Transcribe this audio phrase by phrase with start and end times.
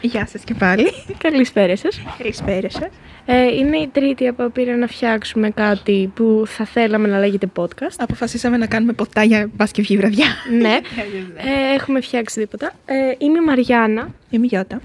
[0.00, 0.92] Γεια σας και πάλι.
[1.18, 2.00] Καλησπέρα σας.
[2.18, 2.88] Καλησπέρα σας.
[3.26, 7.94] Ε, είναι η τρίτη απόπειρα να φτιάξουμε κάτι που θα θέλαμε να λέγεται podcast.
[7.98, 10.26] Αποφασίσαμε να κάνουμε ποτά για μπας και βγει βραδιά.
[10.60, 10.74] ναι,
[11.36, 12.72] ε, έχουμε φτιάξει τίποτα.
[12.86, 14.80] Ε, είμαι η Μαριάννα Είμαι η Γιώτα.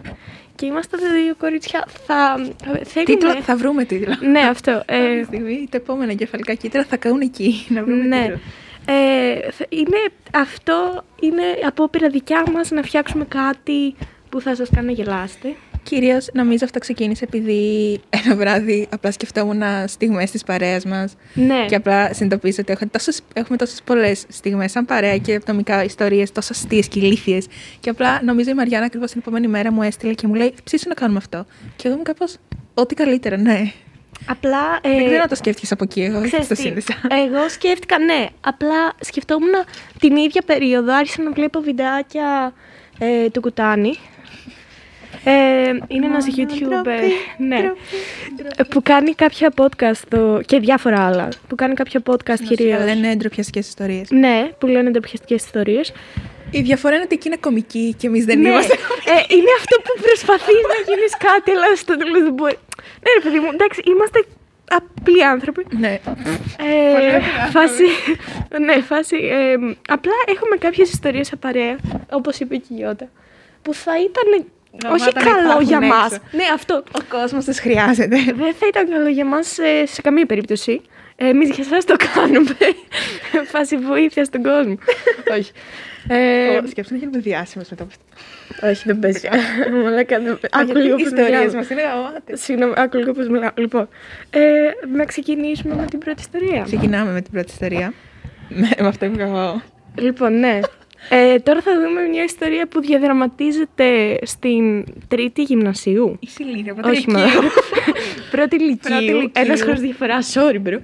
[0.56, 1.88] και είμαστε τα δύο κορίτσια.
[2.06, 2.36] Θα
[2.84, 3.14] θέλουμε...
[3.14, 4.14] Τίτλο, θα βρούμε τίτλο.
[4.32, 4.72] Ναι, αυτό.
[4.72, 7.66] Αυτή Ε, τη στιγμή τα επόμενα κεφαλικά κύτταρα θα καούν εκεί.
[7.70, 8.22] Να βρούμε ναι.
[8.22, 8.40] τίτλο.
[8.90, 9.98] Ε, θα- είναι,
[10.34, 13.96] αυτό είναι απόπειρα δικιά μας να φτιάξουμε κάτι
[14.38, 15.56] που θα σας κάνει να γελάσετε.
[15.84, 21.76] Κυρίως νομίζω αυτό ξεκίνησε επειδή ένα βράδυ απλά σκεφτόμουν στιγμές της παρέας μας Ναι, και
[21.76, 26.54] απλά συνειδητοποίησα ότι έχω τόσες, έχουμε τόσες πολλές στιγμές σαν παρέα και ατομικά ιστορίες τόσο
[26.54, 27.48] αστείες και ηλίθιες
[27.80, 30.88] και απλά νομίζω η Μαριάννα ακριβώς την επόμενη μέρα μου έστειλε και μου λέει ψήσου
[30.88, 31.46] να κάνουμε αυτό
[31.76, 32.36] και εγώ ήμουν κάπως
[32.74, 33.72] ό,τι καλύτερα, ναι.
[34.26, 34.80] απλά...
[34.82, 36.94] ε, Δεν ξέρω να το σκέφτηκες από εκεί, εγώ Ξέρεις το τι, σύνδεσα.
[37.10, 38.26] Εγώ σκέφτηκα, ναι.
[38.42, 39.54] Απλά σκεφτόμουν
[40.00, 40.94] την ίδια περίοδο.
[40.96, 42.54] Άρχισα να βλέπω βιντεάκια
[43.00, 43.98] ε, του Κουτάνη.
[45.30, 47.80] Ε, είναι ένας YouTuber ντροπή, ναι, ντροπή,
[48.58, 51.28] ε, που κάνει κάποια podcast το, και διάφορα άλλα.
[51.48, 52.48] Που κάνει κάποια podcast Κυρίως.
[52.50, 52.84] κυρίως.
[52.84, 54.12] λένε ντροπιαστικές ιστορίες.
[54.12, 55.94] Ναι, που λένε ντροπιαστικές ιστορίες.
[56.52, 58.74] Η διαφορά είναι ότι εκεί είναι κομική και εμείς δεν ναι, είμαστε.
[58.74, 62.58] ε, είναι αυτό που προσπαθείς να γίνεις κάτι, αλλά στο τέλος δεν μπορεί.
[63.04, 64.20] Ναι, ρε παιδί μου, εντάξει, είμαστε
[64.80, 65.66] απλοί άνθρωποι.
[65.80, 65.94] ναι.
[65.94, 67.22] Ε, Πολύ ωραία.
[67.56, 67.84] φάση,
[68.66, 69.16] ναι, φάση.
[69.16, 69.54] ε,
[69.88, 71.76] απλά έχουμε κάποιες ιστορίες σε παρέα,
[72.12, 73.08] όπως είπε και η Γιώτα,
[73.62, 75.88] που θα ήταν όχι Γαμάτα να καλό υπάρχουν για έξω.
[75.90, 76.12] μας.
[76.32, 76.84] Ναι, αυτό.
[76.92, 78.16] Ο κόσμος τις χρειάζεται.
[78.26, 80.82] Δεν θα ήταν καλό για μας ε, σε καμία περίπτωση.
[81.16, 82.56] Ε, εμείς για εσάς το κάνουμε.
[83.52, 84.78] Φάση βοήθεια στον κόσμο.
[85.38, 85.52] όχι.
[86.10, 88.68] Ε, Σκέψου να γίνουμε διάσημες μετά από αυτό.
[88.68, 89.28] όχι, δεν παίζει.
[89.84, 91.56] Μαλάκα, δεν- Άκου Γιατί λίγο οι πώς ιστορίες μιλάω.
[91.56, 92.42] μας είναι γαμάτες.
[92.42, 93.50] Συγγνώμη, άκου λίγο πώς μιλάω.
[93.56, 93.90] Λοιπόν,
[94.30, 94.40] ε,
[94.96, 96.62] να ξεκινήσουμε με την πρώτη ιστορία.
[96.62, 97.94] Ξεκινάμε με την πρώτη ιστορία.
[98.62, 99.62] με, με αυτό που εγώ.
[99.96, 100.60] Λοιπόν, ναι.
[101.10, 106.18] Ε, τώρα θα δούμε μια ιστορία που διαδραματίζεται στην τρίτη γυμνασίου.
[106.20, 107.20] Η Σιλίνια, Όχι, μα.
[108.32, 109.00] πρώτη Πρώτη ηλικίου.
[109.00, 109.32] λυκείου.
[109.34, 110.18] Ένας χρόνος διαφορά.
[110.34, 110.80] Sorry, bro.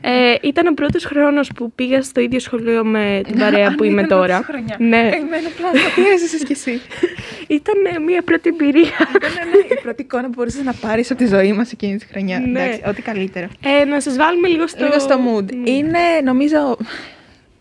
[0.00, 4.06] Ε, ήταν ο πρώτος χρόνος που πήγα στο ίδιο σχολείο με την παρέα που είμαι
[4.06, 4.44] τώρα.
[4.78, 6.80] Ναι, Καημένο πλάνο, τι έζησες κι εσύ;
[7.58, 8.82] ήταν ε, μια πρώτη εμπειρία.
[9.16, 12.06] Ήταν ναι, η πρώτη εικόνα που μπορούσες να πάρεις από τη ζωή μας εκείνη τη
[12.06, 12.38] χρονιά.
[12.38, 12.60] Ναι.
[12.60, 13.46] Εντάξει, ό,τι καλύτερο.
[13.80, 14.84] Ε, να σας βάλουμε λίγο στο...
[14.84, 15.52] Λίγο στο mood.
[15.64, 16.76] Είναι, νομίζω,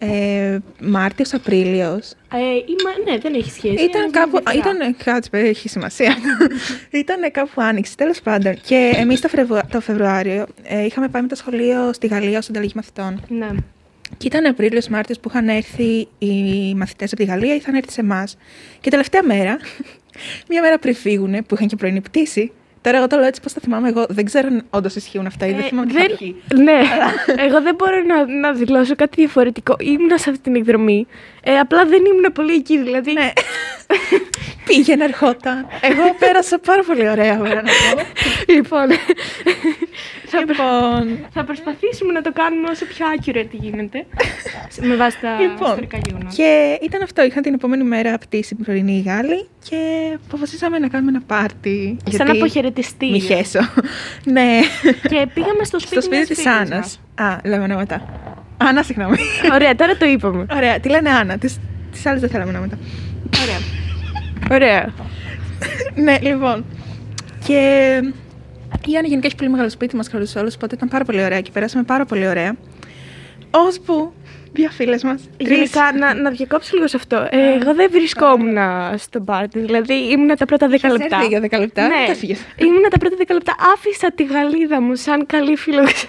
[0.03, 2.11] ε, Μάρτιος, Απρίλιος.
[2.33, 3.83] Ε, είμαι, ναι, δεν έχει σχέση.
[3.83, 4.39] Ήταν είναι κάπου.
[4.45, 4.73] διαφορά.
[4.77, 4.95] Ήταν.
[5.03, 6.15] Κάτσε, παιδί, έχει σημασία.
[6.91, 8.61] ήταν κάπου άνοιξη, τέλος πάντων.
[8.61, 12.49] Και εμείς το, Φρεβου- το Φεβρουάριο ε, είχαμε πάει με το σχολείο στη Γαλλία ως
[12.49, 13.21] ανταλλαγή μαθητών.
[13.27, 13.49] Ναι.
[14.17, 18.01] Και ήταν Απρίλιος Μάρτιος που είχαν έρθει οι μαθητές από τη Γαλλία, είχαν έρθει σε
[18.01, 18.37] εμάς.
[18.81, 19.57] Και τελευταία μέρα,
[20.49, 22.51] μία μέρα πριν φύγουν, που είχαν και πρωινή πτήση.
[22.81, 24.05] Τώρα εγώ το λέω έτσι πώ τα θυμάμαι εγώ.
[24.09, 26.35] Δεν ξέρω αν όντως ισχύουν αυτά ή δεν Ε, θυμάμαι τι δεν- θα βγει.
[26.55, 26.81] Ναι,
[27.45, 29.75] εγώ δεν μπορώ να, να δηλώσω κάτι διαφορετικό.
[29.79, 31.07] Ήμουνα σε αυτή την εκδρομή.
[31.43, 33.13] Ε, απλά δεν ήμουν πολύ εκεί, δηλαδή.
[33.13, 33.31] Ναι.
[34.65, 35.67] Πήγαινε, ερχόταν.
[35.81, 38.01] Εγώ πέρασα πάρα πολύ ωραία, μπορώ να πω.
[38.53, 38.97] λοιπόν, θα,
[40.39, 44.05] λοιπόν, θα προσπαθήσουμε να το κάνουμε όσο πιο accurate γίνεται.
[44.81, 46.33] με βάση τα Λοιπόν, ιστορικά γεγονότα.
[46.35, 47.23] Και ήταν αυτό.
[47.23, 49.77] Είχαν την επόμενη μέρα πτήση την πρωινή οι Γάλλοι και
[50.27, 51.97] αποφασίσαμε να κάνουμε ένα πάρτι.
[52.09, 53.09] Σαν αποχαιρετιστή.
[53.09, 53.59] Μη χέσω.
[54.23, 54.59] ναι.
[55.09, 56.99] Και πήγαμε στο σπίτι, Στο σπίτι μιας της φίλης Άννας.
[57.17, 57.27] μας.
[57.29, 58.01] Α, λέμε ονόματα.
[58.57, 59.17] Άννα, συγγνώμη.
[59.53, 60.45] Ωραία, τώρα το είπαμε.
[60.55, 61.37] Ωραία, τη λένε Άννα.
[61.37, 62.77] Τις άλλες δεν θέλαμε ονόματα.
[63.41, 63.59] Ωραία.
[64.51, 64.93] Ωραία.
[65.95, 66.65] ναι, λοιπόν.
[67.47, 67.59] Και
[68.85, 71.41] η Άννα γενικά έχει πολύ μεγάλο σπίτι μας χωρί όλους, οπότε ήταν πάρα πολύ ωραία
[71.41, 72.55] και περάσαμε πάρα πολύ ωραία.
[73.51, 74.13] Ώσπου
[74.53, 75.21] δύο φίλες μας.
[75.37, 77.27] Γενικά, να, να διακόψω λίγο σε αυτό.
[77.29, 78.57] Ε, εγώ δεν βρισκόμουν
[78.97, 79.59] στο πάρτι.
[79.59, 81.23] Δηλαδή, ήμουν τα πρώτα 10 λεπτά.
[81.29, 83.55] για 10 λεπτά; Ναι, και έφυγες; ήμουν τα πρώτα 10 λεπτά.
[83.73, 85.81] Άφησα τη γαλίδα μου σαν καλή φίλο.
[85.81, 86.07] Έτσι,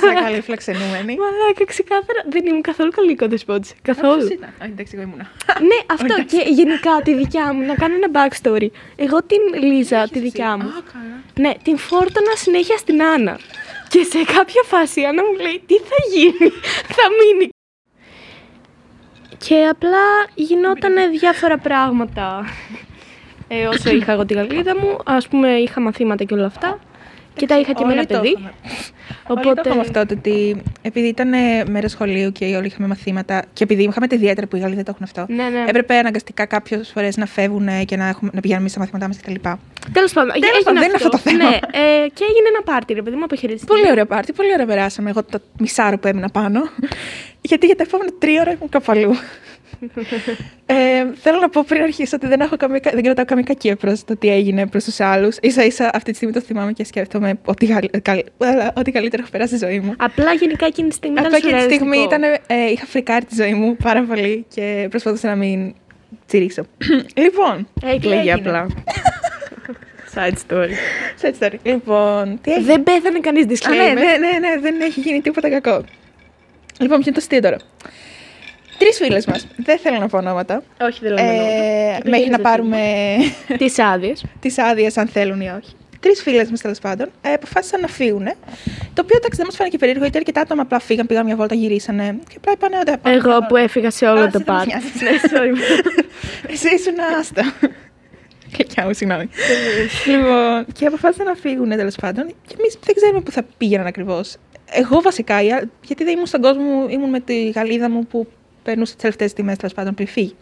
[0.00, 1.16] σαν καλή φιλοξενούμενη.
[1.22, 2.20] Μαλάκα, ξεκάθαρα.
[2.28, 3.74] Δεν ήμουν καθόλου καλή κοντεσπότση.
[3.82, 4.22] Καθόλου.
[4.22, 5.30] Πώς ήταν; Α, εντάξει, εγώ ήμουνα.
[5.60, 7.62] ναι, αυτό και γενικά τη δικιά μου.
[7.66, 8.68] Να κάνω ένα backstory.
[8.96, 10.68] Εγώ την Λίζα, τη δικιά μου.
[10.68, 11.16] Α, καλά.
[11.48, 13.38] Ναι, την φόρτωνα συνέχεια στην Άννα.
[13.88, 16.50] Και σε κάποια φάση η Άννα μου λέει τι θα γίνει,
[16.96, 17.48] θα μείνει.
[19.46, 19.98] Και απλά
[20.34, 22.44] γινόταν διάφορα πράγματα
[23.48, 24.96] ε, όσο είχα εγώ τη γαλίδα μου.
[25.04, 26.78] Ας πούμε είχα μαθήματα και όλα αυτά.
[27.34, 28.28] Και τα είχα και με Όλοι ένα το παιδί.
[28.28, 28.52] είχαμε.
[29.26, 29.46] Οπότε...
[29.48, 31.28] Όλοι το είχαμε αυτό το ότι επειδή ήταν
[31.70, 34.84] μέρα σχολείου και όλοι είχαμε μαθήματα και επειδή είχαμε τα ιδιαίτερα που οι Γάλλοι δεν
[34.84, 35.64] το έχουν αυτό, Ναι, ναι.
[35.68, 39.34] έπρεπε αναγκαστικά κάποιες φορές να φεύγουν και να, έχουμε, να πηγαίνουμε στα μαθήματά μας κτλ.
[39.92, 41.44] Τέλος πάντων, Τέλος έγινε πάντων, δεν είναι αυτό το θέμα.
[41.44, 43.66] Ναι, ε, και έγινε ένα πάρτι, ρε παιδί μου, αποχαιρετιστή.
[43.66, 45.10] Πολύ ωραία πάρτι, πολύ ωραία περάσαμε.
[45.10, 46.60] Εγώ το μισάρο που έμεινα πάνω.
[47.50, 49.14] Γιατί για τα επόμενα τρία ώρα ήμουν καπαλού.
[50.66, 50.74] ε,
[51.14, 54.16] θέλω να πω πριν αρχίσω ότι δεν, έχω καμία, δεν κρατάω καμία κακία προς το
[54.16, 55.36] τι έγινε προς τους άλλους.
[55.46, 59.22] σα ίσα αυτή τη στιγμή το θυμάμαι και σκέφτομαι ότι, γαλ- καλ- αλλά ό,τι καλύτερο
[59.22, 59.94] έχω περάσει στη ζωή μου.
[59.98, 62.36] Απλά γενικά εκείνη τη στιγμή Απλά ήταν και τη στιγμή σουρεαλιστικό.
[62.46, 65.74] ήταν, ε, είχα φρικάρει τη ζωή μου πάρα πολύ και προσπαθούσα να μην
[66.26, 66.62] τσιρίσω.
[67.22, 68.66] λοιπόν, τι Έκλαιγε έγινε; απλά.
[70.14, 70.70] Side story.
[71.22, 71.54] Side story.
[71.62, 72.62] Λοιπόν, τι έχει.
[72.62, 73.94] Δεν πέθανε κανείς Α, ναι, disclaimer.
[73.94, 75.84] ναι, ναι, ναι, δεν έχει γίνει τίποτα κακό.
[76.80, 77.56] Λοιπόν, ποιο είναι το αστείο τώρα.
[78.78, 79.46] Τρεις φίλες μας.
[79.56, 80.62] Δεν θέλω να πω ονόματα.
[80.80, 81.34] Όχι, δεν λέμε Ε,
[81.86, 82.08] ονόματα.
[82.10, 82.78] μέχρι να πάρουμε
[83.58, 84.24] Τις άδειες.
[84.40, 85.72] τις άδειες, αν θέλουν ή όχι.
[86.00, 88.24] Τρεις φίλες μας τέλος πάντων ε, αποφάσισαν να φύγουν.
[88.94, 91.54] Το οποίο εντάξει δεν μας φάνηκε περίεργο, γιατί αρκετά άτομα απλά φύγαν, πήγαν μια βόλτα,
[91.54, 92.18] γυρίσανε.
[92.28, 92.98] Και απλά είπανε ότι.
[93.02, 94.82] πάμε Εγώ μια που έφυγα σε Α, όλο εσύ το δεν μας πάρτι.
[95.00, 95.04] νοιάζει.
[95.04, 95.56] Ναι, sorry.
[96.52, 97.52] Εσύ ήσουν άστα.
[98.56, 99.28] Κακιά μου, συγγνώμη.
[100.06, 102.26] λοιπόν, και αποφάσισαν να φύγουν τέλος πάντων.
[102.46, 104.36] Και εμείς δεν ξέρουμε πού θα πήγαιναν ακριβώς.
[104.72, 108.06] Εγώ βασικά, η α- γιατί δεν ήμουν στον κόσμο μου, ήμουν με τη γαλίδα μου
[108.06, 108.26] που
[108.62, 110.36] περνούσε τι τελευταίες τιμές τέλος πάντων πριν φύγει.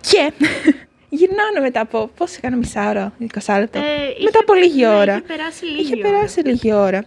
[0.00, 0.32] Και
[1.18, 2.10] γυρνάνε μετά από.
[2.16, 3.24] Πώς έκανα μισά ώρα, 20
[3.58, 3.78] λεπτά.
[3.78, 3.82] Ε,
[4.16, 5.12] είχε- μετά από λίγη ναι, ώρα.
[5.14, 6.08] είχε περάσει λίγη Είχε ώρα.
[6.10, 7.04] περάσει λίγη ώρα.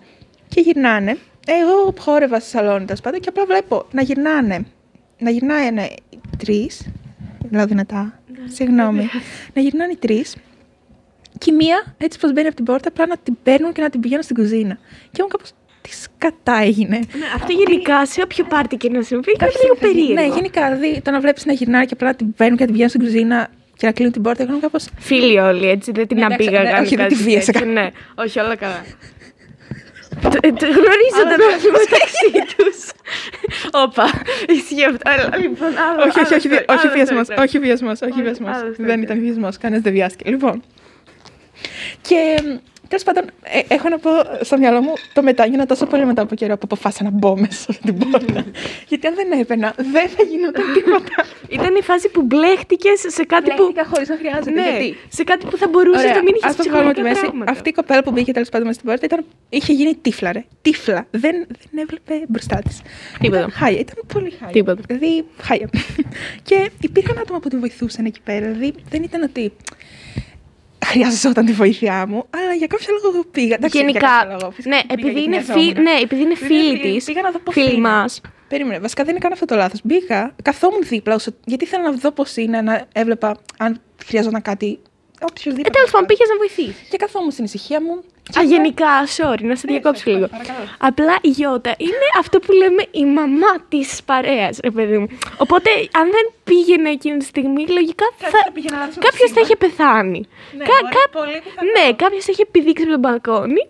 [0.48, 1.18] Και γυρνάνε.
[1.48, 4.66] Εγώ χόρευα στη σαλόνι τέλος πάντων και απλά βλέπω να γυρνάνε.
[5.20, 5.90] Να γυρνάνε
[6.38, 6.88] τρεις.
[7.52, 8.20] Λέω δυνατά.
[8.54, 9.10] Συγγνώμη.
[9.54, 10.36] να γυρνάνε τρεις.
[11.38, 13.90] Και η μία, έτσι πως μπαίνει από την πόρτα, απλά να την παίρνουν και να
[13.90, 14.78] την πηγαίνουν στην κουζίνα.
[15.12, 15.52] Και ήμουν κάπως.
[15.90, 16.98] Τι σκατά έγινε.
[16.98, 20.14] Ναι, αυτό γενικά σε όποιο πάρτι και να συμβεί είναι λίγο περίεργο.
[20.14, 20.76] Ναι, γενικά.
[20.76, 22.90] Δηλαδή το να βλέπεις να γυρνάει και απλά να την παίρνουν και να την πηγαίνουν
[22.90, 24.42] στην κουζίνα και να κλείνουν την πόρτα.
[24.42, 24.78] Εγώ ήμουν κάπω.
[25.00, 26.74] Φίλοι όλοι, έτσι, δεν την Ναι, εντάξει, απήγαγαν.
[26.74, 27.82] ναι, όχι, δεν κάτι τη βίασε τέτοιο, κανένα.
[27.82, 27.90] Ναι,
[28.24, 28.84] όχι, όλα καλά.
[30.22, 32.78] Το- ε, το Γνωρίζονταν Άρα, όλοι μεταξύ τους.
[33.72, 34.06] Όπα,
[34.56, 35.12] ισχύει αυτό.
[35.12, 37.28] Έλα, λοιπόν, άλλο- Όχι, όχι, άλλο όχι, story, όχι άλλο βιασμός.
[37.30, 37.38] story.
[37.44, 38.02] Όχι βιασμός.
[38.02, 38.56] Όχι Όχι, βιασμός.
[38.56, 38.76] άλλο story.
[38.90, 39.58] Δεν ήταν βιασμός.
[39.58, 40.30] Κανένας δεν βιάστηκε.
[40.30, 40.64] Λοιπόν.
[42.02, 42.42] Και
[42.88, 44.10] τέλος πάντων, ε, έχω να πω
[44.42, 47.72] στο μυαλό μου το μετάγινα τόσο πολύ μετά από καιρό που αποφάσισα να μπω μέσα
[47.72, 48.46] στην πόρτα.
[48.90, 51.26] Γιατί αν δεν έπαιρνα, δεν θα γινόταν τίποτα.
[51.58, 53.74] Ήταν η φάση που μπλέχτηκες σε κάτι που.
[53.90, 54.52] χωρίς να χρειάζεται.
[54.52, 54.98] Ναι, Γιατί.
[55.10, 57.14] σε κάτι που θα μπορούσες Ωραία, να μην είχες ας το βγάλουμε τη μέση.
[57.16, 60.32] ψυχολογικά Αυτή η κοπέλα που μπήκε τέλος πάντων μέσα στην πόρτα ήταν, είχε γίνει τύφλα,
[60.32, 60.44] ρε.
[60.62, 61.08] Τύφλα.
[61.12, 62.82] Δεν, δεν έβλεπε μπροστά της.
[63.20, 63.40] Τίποτα.
[63.40, 64.54] Ήταν χάλια, ήταν πολύ χάλια.
[64.54, 64.82] Τίποτα.
[64.88, 65.70] Δηλαδή, χάλια.
[66.48, 68.46] και υπήρχαν άτομα που τη βοηθούσαν εκεί πέρα.
[68.48, 69.52] Δηλαδή, δεν ήταν ότι
[70.88, 73.56] χρειαζόταν τη βοήθειά μου, αλλά για κάποιο λόγο εγώ πήγα.
[73.56, 75.76] Εντάξει, για Γενικά, κάποιο λόγο, φυσικά ναι, πήγα επειδή γιατί είναι, νοιαζόμουν.
[75.76, 75.82] φι...
[75.82, 77.88] ναι, επειδή είναι Επειδή είναι φίλοι φίλοι, της, πήγα να δω πώς φίλοι είναι.
[77.90, 78.22] μας.
[78.48, 79.80] Περίμενε, βασικά δεν έκανα αυτό το λάθος.
[79.84, 81.32] Μπήκα, καθόμουν δίπλα, όσο...
[81.46, 84.80] γιατί ήθελα να δω πώς είναι, να έβλεπα αν χρειαζόταν κάτι.
[85.22, 85.68] Οποιοδήποτε.
[85.70, 86.76] Ε, τέλος πάντων, πήγες να βοηθήσει.
[86.90, 87.96] Και καθόμουν στην ησυχία μου.
[88.32, 90.28] και Α, απλά- γενικά, sorry, να σε διακόψω sorry, λίγο.
[90.28, 90.60] παρακαλώ.
[90.78, 95.08] Απλά η Γιώτα είναι αυτό που λέμε η μαμά της παρέας, ρε παιδί μου.
[95.38, 95.70] Οπότε,
[96.00, 98.40] αν δεν πήγαινε εκείνη τη στιγμή, λογικά Κάποιος θα.
[98.46, 99.44] θα πήγαινε λάθος με το Κάποιος θα σύμπαν.
[99.44, 100.22] είχε πεθάνει.
[100.58, 101.70] Ναι, Κα- μπορεί, κα- πολύ πιθανό.
[101.76, 103.64] Ναι, κάποιος θα είχε επιδείξει από τον μπαλκόνι.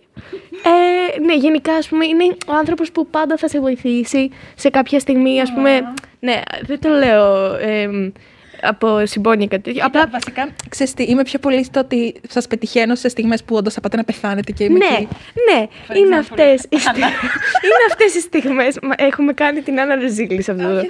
[0.72, 5.00] Ε, ναι, γενικά, ας πούμε, είναι ο άνθρωπος που πάντα θα σε βοηθήσει σε κάποια
[5.00, 5.94] στιγμή, ας πούμε.
[6.20, 8.12] Ναι, δεν το λέω ε,
[8.62, 9.86] από συμπόνια κάτι τέτοιο.
[9.86, 13.56] Απλά Απλά βασικά, ξέρεις τι, είμαι πιο πολύ στο ότι σας πετυχαίνω σε στιγμές που
[13.56, 15.08] όντως θα πάτε να πεθάνετε και είμαι Ναι, εκεί.
[15.54, 17.08] ναι, For είναι example, αυτές, οι Άννα.
[17.08, 17.24] στε-
[17.64, 18.78] είναι αυτές οι στιγμές.
[18.82, 20.64] Μα Έχουμε κάνει την Άννα Ρεζίλη σε αυτό.
[20.64, 20.86] το-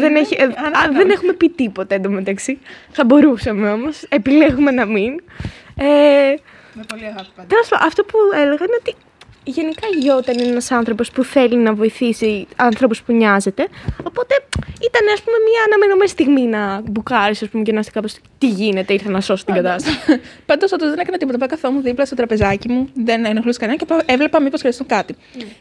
[0.00, 0.96] δεν, έχει, ε, Άννα, α, συγγνώμη.
[0.98, 2.58] δεν έχουμε πει τίποτα εντωμεταξύ.
[2.90, 4.02] Θα μπορούσαμε όμως.
[4.08, 5.20] Επιλέγουμε να μην.
[5.76, 5.84] Ε,
[6.72, 7.48] Με πολύ αγάπη πάντα.
[7.48, 8.94] Τέλος πάντων, αυτό που έλεγα είναι ότι
[9.50, 13.68] γενικά η Γιώτα είναι ένας άνθρωπος που θέλει να βοηθήσει άνθρωπους που νοιάζεται.
[14.04, 14.34] Οπότε
[14.84, 18.48] ήταν ας πούμε μια αναμενόμενη στιγμή να μπουκάρεις ας πούμε, και να είστε κάπως τι
[18.48, 19.96] γίνεται, ήρθα να σώσω την κατάσταση.
[20.46, 21.36] Πάντως, όντω δεν έκανα τίποτα.
[21.36, 25.14] Απλά καθόμουν δίπλα στο τραπεζάκι μου, δεν ενοχλούσα κανένα και απλά έβλεπα μήπως χρειαζόταν κάτι.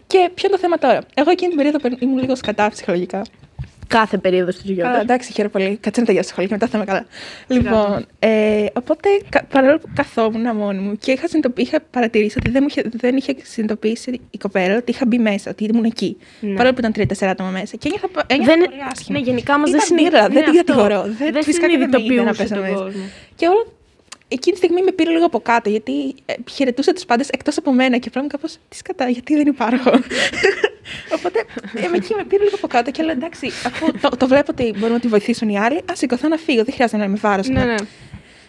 [0.08, 1.02] Και ποιο είναι το θέμα τώρα.
[1.14, 3.22] Εγώ εκείνη την περίοδο περ- ήμουν λίγο σκατά ψυχολογικά.
[3.88, 5.02] Κάθε περίοδος της Καλά, Γιώτας.
[5.02, 5.78] εντάξει, χαίρομαι πολύ.
[5.82, 7.06] Κάτσε να τελειώσει σχολείο και μετά θα είμαι καλά.
[7.48, 12.50] Λοιπόν, ε, οπότε κα- παρόλο που καθόμουν μόνη μου και είχα, συνειδητοποιη- είχα παρατηρήσει ότι
[12.52, 16.18] δεν, μου είχε, δεν είχε συνειδητοποιήσει η κοπέλα ότι είχα μπει μέσα, ότι ήμουν εκεί.
[16.40, 16.54] Ναι.
[16.56, 17.78] Παρόλο που ήταν τρία-τέσσερα άτομα μέσα.
[17.78, 19.20] Και ένιωθα, ένιωθα Δεν, πολύ άσχημα.
[19.20, 20.64] ναι, γενικά όμως δεν Ήταν συνειδη- μπύρρα, ναι, δεν την αυτό.
[20.74, 21.02] κατηγορώ.
[21.20, 22.84] Δεν, Δεν φυσικά και δεν με είδε να συνειδητοποιούσε πέσω τον μέσα.
[22.84, 23.04] κόσμο.
[23.36, 23.75] Και όλο
[24.36, 27.74] εκείνη τη στιγμή με πήρε λίγο από κάτω, γιατί ε, χαιρετούσε τους πάντες εκτός από
[27.74, 29.90] μένα και απλά μου κάπως τι σκατά, γιατί δεν υπάρχω.
[31.16, 31.40] Οπότε
[31.74, 34.52] ε, με εκεί με πήρε λίγο από κάτω και λέω εντάξει, αφού το, το βλέπω
[34.52, 36.64] ότι μπορούν να τη βοηθήσουν οι άλλοι, ας σηκωθώ να φύγω.
[36.64, 37.48] Δεν χρειάζεται να είμαι βάρος.
[37.48, 37.76] Ναι, ναι.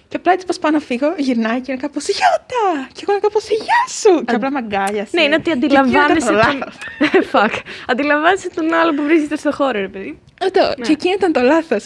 [0.09, 2.89] Και απλά έτσι πως πάω να φύγω, γυρνάει και είναι κάπως Γιώτα!
[2.93, 4.25] Και εγώ είναι κάπως Γεια σου!
[4.25, 5.11] Και απλά με αγκάλιασε.
[5.17, 6.59] Ναι, είναι ότι Και εκεί έκανα αντιλαμβάνεσαι το τον...
[6.59, 6.75] λάθος.
[7.33, 7.61] Fuck.
[7.87, 10.19] Αντιλαμβάνεσαι τον άλλο που βρίσκεται στο χώρο, ρε παιδί.
[10.43, 10.61] Αυτό.
[10.79, 10.87] Ναι.
[10.87, 11.85] Και εκεί ήταν το λάθος.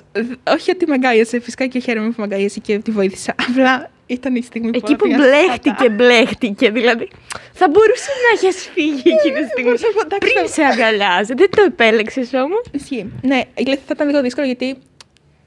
[0.57, 3.35] Όχι ότι με αγκάλιασε, φυσικά και χαίρομαι που με αγκάλιασε και τη βοήθησα.
[3.49, 5.91] Απλά ήταν η στιγμή Εκεί που όλα πήγαν μπλέχτηκε, σκατά.
[5.95, 6.71] μπλέχτηκε.
[6.71, 7.09] Δηλαδή,
[7.53, 9.63] θα μπορούσε να έχει φύγει εκείνη τη στιγμή.
[9.65, 11.35] μπορούσα να πω, εντάξει, Πριν θα- σε αγκαλιάζει.
[11.35, 12.63] Δεν το επέλεξες όμως.
[12.73, 13.13] Ισχύει.
[13.23, 14.77] Ναι, η αλήθεια θα ήταν λίγο δύσκολο γιατί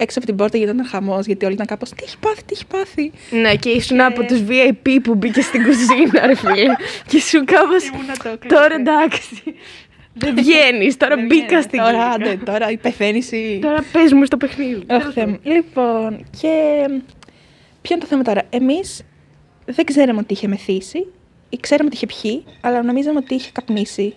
[0.04, 1.26] έξω από την πόρτα γινόταν χαμός.
[1.26, 4.42] Γιατί όλοι ήταν κάπως Τι έχει πάθει, τι έχει πάθει; Ναι, και ήσουν από τους
[4.48, 6.74] VIP που μπήκε στην κουζίνα, ρε φίλε.
[7.08, 7.88] και σου κάπως.
[7.88, 9.44] Ήμουνα το Τώρα εντάξει.
[10.14, 11.62] Δεν βγαίνεις, τώρα Δεν μπήκα βγαίνει.
[11.62, 12.10] στην Τώρα, κύλικα.
[12.32, 13.60] άντε, τώρα η πεθαίνηση.
[13.62, 14.84] Τώρα πες μου στο παιχνίδι.
[14.88, 15.40] Αχ, Θεέ μου.
[15.44, 16.50] Λοιπόν, και
[17.82, 19.02] ποιο είναι το θέμα τώρα; Εμείς
[19.66, 21.08] δεν ξέραμε ότι είχε μεθύσει,
[21.50, 24.14] ή ξέραμε ότι είχε πιει, αλλά νομίζαμε ότι είχε καπνίσει.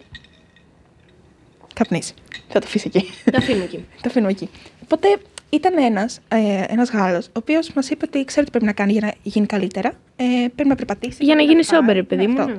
[1.75, 2.12] Καπνίσει.
[2.49, 3.11] Θα το αφήσω εκεί.
[3.31, 3.76] Τα αφήνω εκεί.
[4.02, 4.49] το αφήνουμε εκεί.
[4.83, 5.09] Οπότε
[5.56, 6.20] ήταν ένας
[6.66, 9.46] ένας Γάλλος, ο οποίος μας είπε ότι ξέρει τι πρέπει να κάνει για να γίνει
[9.46, 9.92] καλύτερα.
[10.16, 11.25] Ε, πρέπει να περπατήσει.
[11.25, 12.40] Για να πρέπει γίνει φάει, σόμπερ, παιδί ναι, μου.
[12.40, 12.52] αυτό.
[12.52, 12.58] ναι.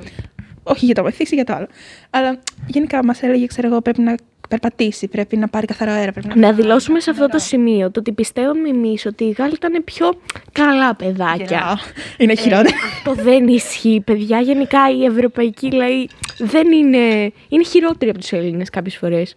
[0.64, 1.68] Όχι για το βοηθήσει, για το άλλο.
[2.10, 4.16] Αλλά γενικά μας έλεγε, ξέρω εγώ, πρέπει να
[4.48, 6.12] περπατήσει, πρέπει να πάρει καθαρό αέρα.
[6.12, 9.54] Πρέπει να, Να δηλώσουμε σε αυτό το σημείο το ότι πιστεύουμε εμεί ότι οι Γάλλοι
[9.54, 10.14] ήταν πιο
[10.52, 11.78] καλά παιδάκια.
[11.78, 12.02] Yeah.
[12.18, 12.76] Είναι χειρότερο.
[12.94, 14.40] Αυτό δεν ισχύει, παιδιά.
[14.40, 17.32] Γενικά οι ευρωπαϊκοί λαοί δεν είναι.
[17.50, 19.34] είναι χειρότεροι από τους Έλληνες κάποιες φορές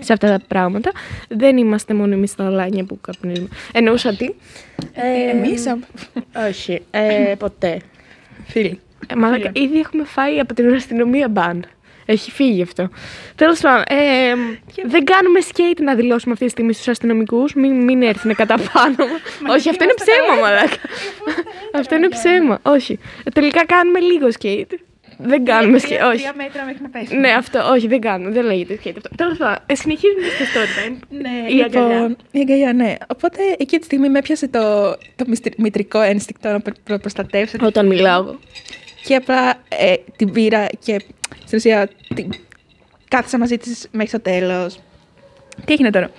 [0.00, 0.90] σε αυτά τα πράγματα.
[1.28, 3.48] Δεν είμαστε μόνο εμείς τα λάνια που καπνίζουμε.
[3.72, 4.30] Εννοούσα τι;
[4.94, 5.64] Ε, Εμείς.
[6.48, 7.80] Όχι, ε, ποτέ.
[8.46, 8.80] Φίλοι.
[9.06, 11.64] Ε, μαλάκα, ήδη έχουμε φάει από την αστυνομία μπαν.
[12.06, 12.88] Έχει φύγει αυτό.
[13.34, 14.32] Τέλος πάντων, ε,
[14.84, 17.54] δεν κάνουμε σκέιτ να δηλώσουμε αυτή τη στιγμή στους αστυνομικούς.
[17.54, 18.94] Μην, μην έρθουν κατά πάνω.
[19.40, 19.46] μου.
[19.50, 20.40] Όχι, αυτό είναι είμαστε ψέμα, καλά.
[20.40, 20.76] μαλάκα.
[21.74, 22.58] αυτό είναι ψέμα.
[22.62, 22.98] Όχι.
[23.24, 24.70] Ε, τελικά κάνουμε λίγο σκέιτ.
[25.18, 26.02] Δεν κάνουμε σκέιτ.
[26.02, 26.16] Όχι.
[26.16, 27.16] Τρία μέτρα μέχρι να πέσει.
[27.16, 28.30] Ναι, αυτό, όχι, δεν κάνουμε.
[28.30, 29.08] Δεν λέγεται σκέιτ αυτό.
[29.16, 30.96] Τέλος πάντων, ε, συνεχίζουμε στο story time.
[31.08, 31.94] Ναι, Η αγκαλιά.
[31.96, 32.94] λοιπόν, η αγκαλιά, ναι.
[33.14, 37.56] Οπότε εκεί τη στιγμή με έπιασε το, το μυστρ- μητρικό ένστικτο να προ- προ- προστατεύσω.
[37.62, 38.20] Όταν μιλάω.
[38.22, 38.38] εγώ.
[39.04, 41.00] Και απλά ε, την πήρα και
[41.44, 42.30] στην ουσία την...
[43.08, 44.78] κάθισα μαζί της μέχρι το τέλος.
[45.64, 46.10] Τι έγινε τώρα;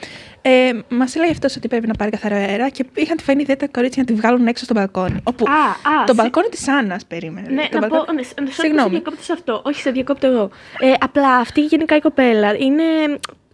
[0.42, 3.58] Ε, Μας έλεγε αυτός ότι πρέπει να πάρει καθαρό αέρα και είχαν τη φανεί ιδέα
[3.58, 5.20] τα κορίτσια να τη βγάλουν έξω στο μπαλκόνι.
[5.24, 7.48] Όπου Α, α, το σε- μπαλκόνι της Άννας περίμενε.
[7.50, 8.14] Ναι, το να μπαλκόνι- πω.
[8.14, 8.90] Ναι, σ- σε Συγγνώμη.
[8.90, 9.62] διακόπτω σε αυτό.
[9.66, 10.50] Όχι, σε διακόπτω εγώ.
[10.80, 12.84] Ε, απλά αυτή γενικά η κοπέλα είναι.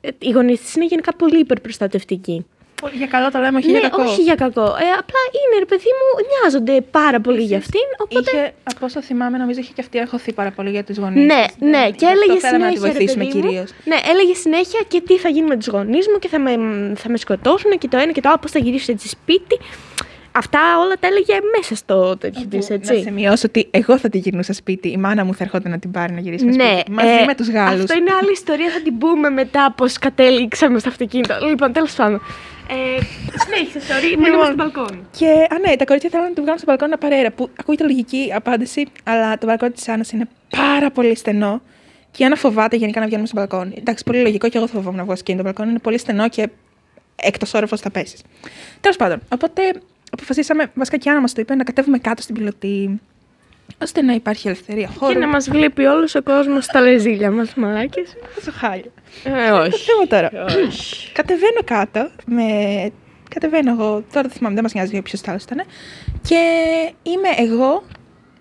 [0.01, 2.45] ε, Οι γονείς της είναι γενικά πολύ υπερπροστατευτικοί.
[2.93, 4.03] Για καλό το λέμε, όχι ναι, για κακό.
[4.03, 4.61] όχι για κακό.
[4.61, 7.87] Ε, απλά είναι, ρε παιδί μου, νοιάζονται πάρα πολύ για αυτήν.
[7.97, 8.31] Οπότε.
[8.31, 11.25] Είχε, από όσο θυμάμαι, νομίζω είχε και αυτή αγχωθεί πάρα πολύ για τους γονείς.
[11.25, 12.87] Ναι, ναι, και έλεγε θέλαμε να τη συνέχεια.
[12.87, 13.43] ρε βοηθήσουμε παιδί μου.
[13.43, 13.69] κυρίως.
[13.85, 16.51] Ναι, έλεγε συνέχεια και τι θα γίνει με τους γονείς μου και θα με,
[16.95, 19.59] θα με σκοτώσουν και το ένα και το άλλο, πώς θα γυρίσω έτσι σπίτι.
[20.35, 23.01] Αυτά όλα τα έλεγε μέσα στο τέτοιο της, Να έτσι.
[23.01, 24.87] σημειώσω ότι εγώ θα τη γυρνούσα σπίτι.
[24.89, 26.91] Η μάνα μου θα ερχόταν να την πάρει να γυρίσει Ναι, σπίτι.
[26.91, 27.81] Μαζί ε, με τους Γάλλους.
[27.83, 31.37] Αυτό είναι άλλη ιστορία, θα την πούμε μετά πώς κατέληξαμε στο αυτοκίνητο.
[31.49, 32.21] Λοιπόν, τέλος πάντων.
[32.70, 33.01] Ε,
[33.46, 34.46] συνέχισε, sorry, μείναμε Λοιπόν.
[34.46, 35.00] στο μπαλκόνι.
[35.17, 37.32] Και, α, ναι, τα κορίτσια θέλουν να του βγάλουν στο μπαλκόνι να πάρει αέρα.
[37.32, 41.62] Που ακούγεται λογική απάντηση, αλλά το μπαλκόνι της Άννας είναι πάρα πολύ στενό.
[42.12, 43.75] Και η Άννα φοβάται γενικά να βγαίνουμε στο μπαλκόνι.
[43.77, 45.38] Εντάξει, πολύ λογικό και εγώ θα φοβόμουν να βγω σκηνή.
[45.38, 46.50] Το μπαλκόνι είναι πολύ στενό και
[47.15, 48.22] εκτός όροφος θα πέσεις.
[48.82, 49.62] Τέλος πάντων, οπότε
[50.12, 53.00] αποφασίσαμε, βασικά και η Άννα μας το είπε, να κατέβουμε κάτω στην πιλωτή.
[53.82, 55.13] Ώστε να υπάρχει ελευθερία χώρου.
[55.13, 58.13] Και να μας βλέπει όλος ο κόσμος στα λεζίλια μας, μαλάκες.
[58.36, 58.91] Τόσο χάλια.
[59.24, 59.70] Ε, όχι.
[59.70, 60.46] Το θέμα τώρα.
[60.67, 61.12] όχι.
[61.12, 62.43] Κατεβαίνω κάτω με.
[63.29, 65.62] Κατεβαίνω εγώ, τώρα δεν θυμάμαι, δεν μας νοιάζει ποιος άλλο ήταν.
[66.22, 66.39] Και
[67.03, 67.84] είμαι εγώ,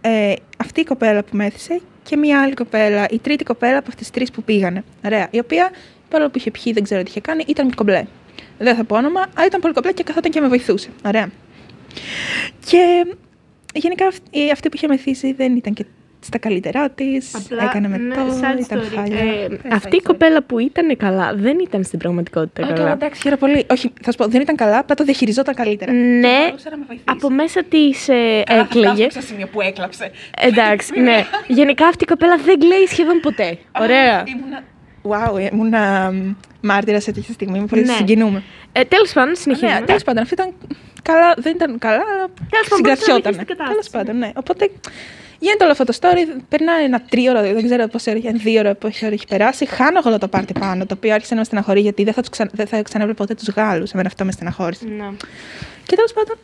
[0.01, 3.89] ε, αυτή η κοπέλα που με έθισε και μια άλλη κοπέλα, η τρίτη κοπέλα από
[3.89, 4.85] αυτές τις τρεις που πήγανε.
[5.05, 5.29] Ωραία.
[5.31, 5.71] Η οποία,
[6.09, 8.05] παρόλο που είχε πιει, δεν ξέρω τι είχε κάνει, ήταν κομπλέ.
[8.59, 10.89] Δεν θα πω όνομα, αλλά ήταν πολύ κομπλέ και καθόταν και με βοηθούσε.
[11.07, 11.31] Ωραία.
[12.67, 13.07] Και
[13.73, 15.85] γενικά αυ- η- αυτή που είχε μεθύσει δεν ήταν και
[16.25, 17.35] στα καλύτερά της.
[17.63, 18.95] Έκανε με ναι, το, sad ήταν story.
[18.95, 19.19] χάλια.
[19.19, 20.07] Ε, Πες, αυτή η sorry.
[20.07, 22.93] κοπέλα που ήταν καλά δεν ήταν στην πραγματικότητα Α, καλά, καλά.
[22.93, 23.67] εντάξει, χαίρομαι πολύ.
[23.71, 25.93] Όχι, θα σου πω, δεν ήταν καλά, απλά το διαχειριζόταν καλύτερα.
[25.93, 27.05] Ναι, Και μπορούσε να με βοηθήσει.
[27.09, 29.11] από μέσα της ε, Καλά, θα φτάσουμε έκλαιγε.
[29.11, 30.11] στο σημείο που έκλαψε.
[30.41, 31.25] Εντάξει, ναι.
[31.59, 33.59] Γενικά αυτή η κοπέλα δεν κλαίει σχεδόν ποτέ.
[33.81, 34.17] Ωραία.
[34.19, 34.63] Α, Ήμουνα.
[35.09, 36.13] Wow, ήμουνα
[36.61, 37.59] μάρτυρας σε τέτοια στιγμή.
[37.61, 37.93] Με πολύ Ναι.
[37.93, 38.43] συγκινούμε.
[38.73, 39.79] Ε, Τέλος πάντων, συνεχίζουμε.
[39.79, 40.53] Ναι, τέλος πάντων, αυτή ήταν
[41.03, 43.21] καλά, δεν ήταν καλά, αλλά Τέλος πάντων, συγκρατιόταν.
[43.23, 43.91] μπορείς να διαχειριστείς την Τέλος κατάσταση.
[43.91, 44.31] πάντων, ναι.
[44.35, 44.71] Οπότε
[45.39, 48.75] γίνεται όλο αυτό το story, περνάει ένα τρίωρο, δεν ξέρω πόση ώρα, ένα δύο ώρα,
[48.75, 49.67] πόση ώρα έχει περάσει.
[49.67, 52.21] Χάνω εγώ όλο το πάρτι πάνω, το οποίο άρχισε να με στεναχωρεί γιατί δεν θα,
[52.21, 52.49] τους ξα...
[52.53, 53.91] δεν θα ξαναβλέπω ποτέ τους Γάλλους.
[53.93, 54.85] Εμένα αυτό με στεναχώρησε.
[54.85, 55.09] Ναι.
[55.87, 56.37] Και τέλος πάντων.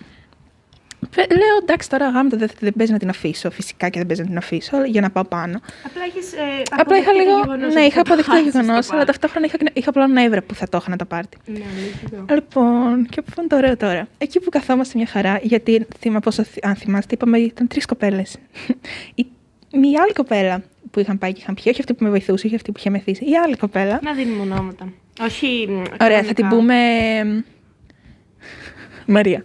[1.15, 3.51] Πε- Λέω εντάξει, τώρα γάμο δεν, δεν παίζει να την αφήσω.
[3.51, 5.61] Φυσικά και δεν παίζει να την αφήσω για να πάω πάνω.
[5.87, 6.37] Απλά έχεις, ε,
[6.71, 7.39] Απλά είχα αποδεχτεί το λίγο.
[7.43, 9.19] γεγονός Ναι, ότι είχα θα το αποδεχτεί το χάσεις γεγονός, το αλλά πάρτι.
[9.19, 11.37] ταυτόχρονα είχα, είχα απλά νεύρα που θα το είχα να το πάρτι.
[11.47, 12.35] Ναι, αλήθεια.
[12.35, 16.43] Λοιπόν, και πού είναι το ωραίο τώρα; Εκεί που καθόμαστε μια χαρά, γιατί θυμάμαι πόσο,
[16.43, 18.37] θυ- αν θυμάστε, είπαμε ήταν τρεις κοπέλες.
[19.73, 22.55] Μια άλλη κοπέλα που είχαν πάει και είχαν πιει, όχι αυτή που με βοηθούσε, όχι
[22.55, 23.25] αυτή που είχε μεθύσει.
[23.25, 23.99] Η άλλη κοπέλα.
[24.03, 24.93] Να δίνουμε ονόματα.
[25.21, 25.67] Όχι.
[25.69, 26.57] μ, Ωραία, θα την κανονικά.
[26.57, 27.45] πούμε.
[29.07, 29.45] Μαρία.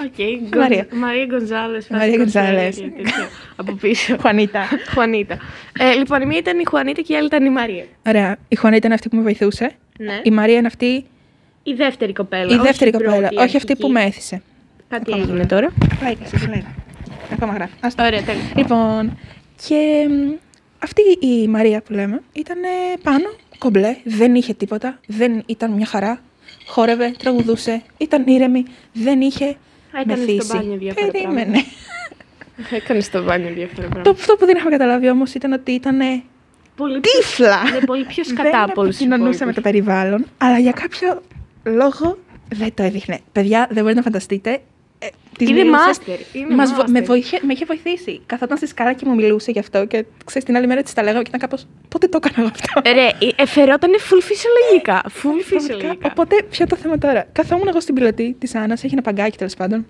[0.00, 0.14] Οκ,
[0.48, 0.86] Γκον- Μαρία.
[0.92, 1.88] Μαρία Γκονζάλες.
[1.88, 2.76] Μαρία Γκονζάλες.
[2.76, 3.24] και τέτοιο,
[3.56, 4.16] Από πίσω.
[4.20, 4.68] Χουανίτα.
[4.94, 5.36] Χουανίτα.
[5.78, 7.84] Ε, λοιπόν, η μία ήταν η Χουανίτα και η άλλη ήταν η Μαρία.
[8.06, 8.36] Ωραία.
[8.48, 9.70] Η Χουανίτα είναι αυτή που με βοηθούσε.
[9.98, 10.20] Ναι.
[10.22, 11.04] Η Μαρία είναι αυτή.
[11.62, 12.50] Η δεύτερη κοπέλα.
[12.50, 13.28] Η όχι δεύτερη πρώτη, κοπέλα.
[13.30, 13.80] η Όχι αυτή αρχική.
[13.80, 14.42] που με έθισε.
[14.88, 15.48] Κάτι Ακόμα έγινε γράφει.
[15.48, 15.72] τώρα.
[15.98, 16.62] Πλάι, εσύ, πλάι.
[17.32, 17.72] Ακόμα γράφει.
[17.80, 18.02] Άστο.
[18.04, 18.42] Ωραία, τέλεια.
[18.56, 19.18] Λοιπόν,
[19.68, 20.32] και μ,
[20.78, 22.56] αυτή η Μαρία που λέμε ήταν
[23.02, 23.24] πάνω,
[23.58, 26.20] κομπλέ, δεν είχε τίποτα, δεν ήταν μια χαρά.
[26.66, 29.56] Χόρευε, τραγουδούσε, ήταν ήρεμη, δεν είχε
[30.00, 30.56] Έκανες στο μεθύσει.
[30.56, 31.58] μπάνιο διάφορα Περίμενε.
[32.78, 34.10] Έκανες στο μπάνιο διάφορα Το, πράγματα.
[34.10, 35.98] αυτό που δεν είχαμε καταλάβει όμως ήταν ότι ήταν
[36.76, 37.60] Πολύ πιο, τύφλα.
[37.68, 39.84] είναι πολύ πιο σκατά δεν από όλους τους επικοινωνούσε με το υπόλοιπους.
[39.86, 41.22] περιβάλλον, αλλά για κάποιο
[41.64, 42.18] λόγο
[42.48, 43.18] δεν το έδειχνε.
[43.32, 44.60] Παιδιά, δεν μπορείτε να φανταστείτε
[45.02, 45.06] ε,
[45.38, 45.90] της Είναι μιλούσε.
[46.06, 46.88] master, είναι Μας βο- master.
[46.90, 48.20] με, βοήχε, με είχε βοηθήσει.
[48.26, 51.02] Καθόταν στη σκάλα και μου μιλούσε γι' αυτό και ξέρεις την άλλη μέρα της τα
[51.02, 52.90] λέγαμε και ήταν κάπως πότε το έκανα εγώ αυτό.
[52.92, 55.02] Ρε, ε, φερότανε full φυσιολογικά.
[55.04, 55.58] Full Πραγματικά.
[55.58, 56.08] φυσιολογικά.
[56.10, 59.54] Οπότε, ποιο το θέμα τώρα; Καθόμουν εγώ στην πιλωτή της Άννας, έχει ένα παγκάκι τέλος
[59.54, 59.86] πάντων.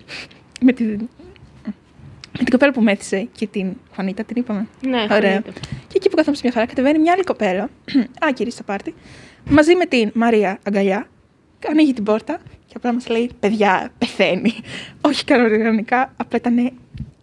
[0.61, 0.87] Με την,
[2.37, 4.67] με την κοπέλα που μέθησε και την Χανίτα, την είπαμε.
[4.87, 5.31] Ναι, Ωραία.
[5.31, 5.51] Χανίτα.
[5.87, 7.69] Και εκεί που καθόμαστε μια χαρά, κατεβαίνει μια άλλη κοπέλα,
[8.29, 8.93] άκυρη στο πάρτι,
[9.49, 11.07] μαζί με την Μαρία Αγκαλιά.
[11.69, 14.53] Ανοίγει την πόρτα και απλά μας λέει: Παιδιά, πεθαίνει.
[15.01, 16.71] Όχι κανονικά, απλά ήταν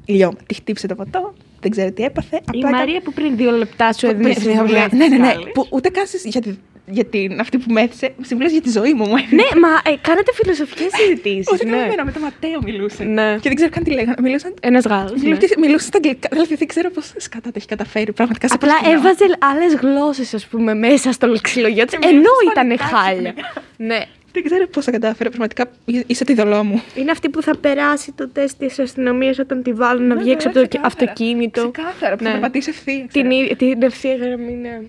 [0.06, 0.36] λιώμα.
[0.46, 2.36] Τη χτύπησε το ποτό, δεν ξέρω τι έπαθε.
[2.36, 5.28] Η απλά Μαρία που πριν δύο λεπτά σου έδινε Πριν- συμβουλές Ναι, ναι, ναι.
[5.28, 5.50] άλλες.
[5.54, 6.54] Που ούτε καν στις- για, τη-
[6.86, 9.42] για την, αυτή που μέθησε, συμβουλές για τη ζωή μου μου έδινε.
[9.42, 11.46] Ναι, μα ε, κάνατε φιλοσοφικές συζητήσεις.
[11.52, 11.76] Όχι, ναι.
[11.76, 11.82] ναι.
[11.82, 13.04] εμένα, με τον Ματέο μιλούσε.
[13.04, 13.34] Ναι.
[13.34, 14.14] Και δεν ξέρω καν τι λέγανε.
[14.22, 14.54] Μιλούσαν.
[14.60, 15.12] Ένας Γάλλος.
[15.12, 15.28] ναι.
[15.28, 16.28] Μιλούσε, μιλούσε στα αγγλικά.
[16.32, 18.12] Δηλαδή δεν ξέρω πώς σκατά το έχει καταφέρει.
[18.12, 18.98] Πραγματικά σε Απλά προσκυνάω.
[19.00, 23.34] έβαζε άλλες γλώσσες, ας πούμε, μέσα στο λεξιλογιό της, Και μιλούσε ενώ ήταν ισπανικά χάλια.
[23.76, 24.00] ναι.
[24.32, 25.28] Δεν ξέρω πώς τα κατάφερε.
[25.28, 25.64] Πραγματικά
[26.06, 26.82] είσαι τη δολό μου.
[26.94, 30.48] Είναι αυτή που θα περάσει το τεστ της αστυνομίας όταν τη βάλουν να βγει έξω
[30.48, 31.70] από το αυτοκίνητο.
[31.70, 32.34] Ξεκάθαρα, που θα Ναι.
[32.34, 33.06] περπατήσει ευθεία.
[33.12, 33.44] Την, ξέρω.
[33.50, 34.80] εί- την ευθεία γραμμή, ναι.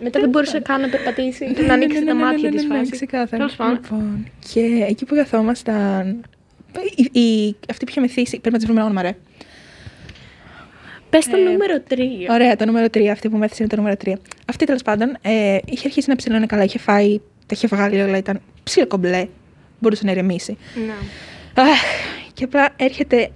[0.00, 2.54] Μετά δεν μπορούσε καν να περπατήσει, Ναι, να ανοίξει ναι, τα ναι, ναι, μάτια ναι,
[2.56, 2.90] της ναι, ναι, φάση.
[2.90, 3.36] Ξεκάθαρα.
[3.36, 3.72] Τέλος πάντων.
[3.82, 6.24] Λοιπόν, και εκεί που καθόμασταν.
[7.12, 8.30] Η, η, αυτή που είχε μεθύσει.
[8.30, 9.10] Πρέπει να της βρούμε όνομα, ρε.
[11.10, 11.96] Πες το Ε, νούμero 3.
[12.30, 14.12] Ωραία, το νούμερο 3, αυτή που μέθησε είναι το νούμερο 3.
[14.48, 18.16] Αυτή τέλος πάντων ε, είχε αρχίσει να ψηλώνει καλά, είχε φάει, τα είχε βγάλει όλα,
[18.16, 19.28] ήταν ψηλό κομπλέ.
[19.78, 20.56] Μπορούσε να ηρεμήσει.
[20.86, 20.94] Ναι.
[21.62, 21.80] Αχ,
[22.32, 23.30] και απλά έρχεται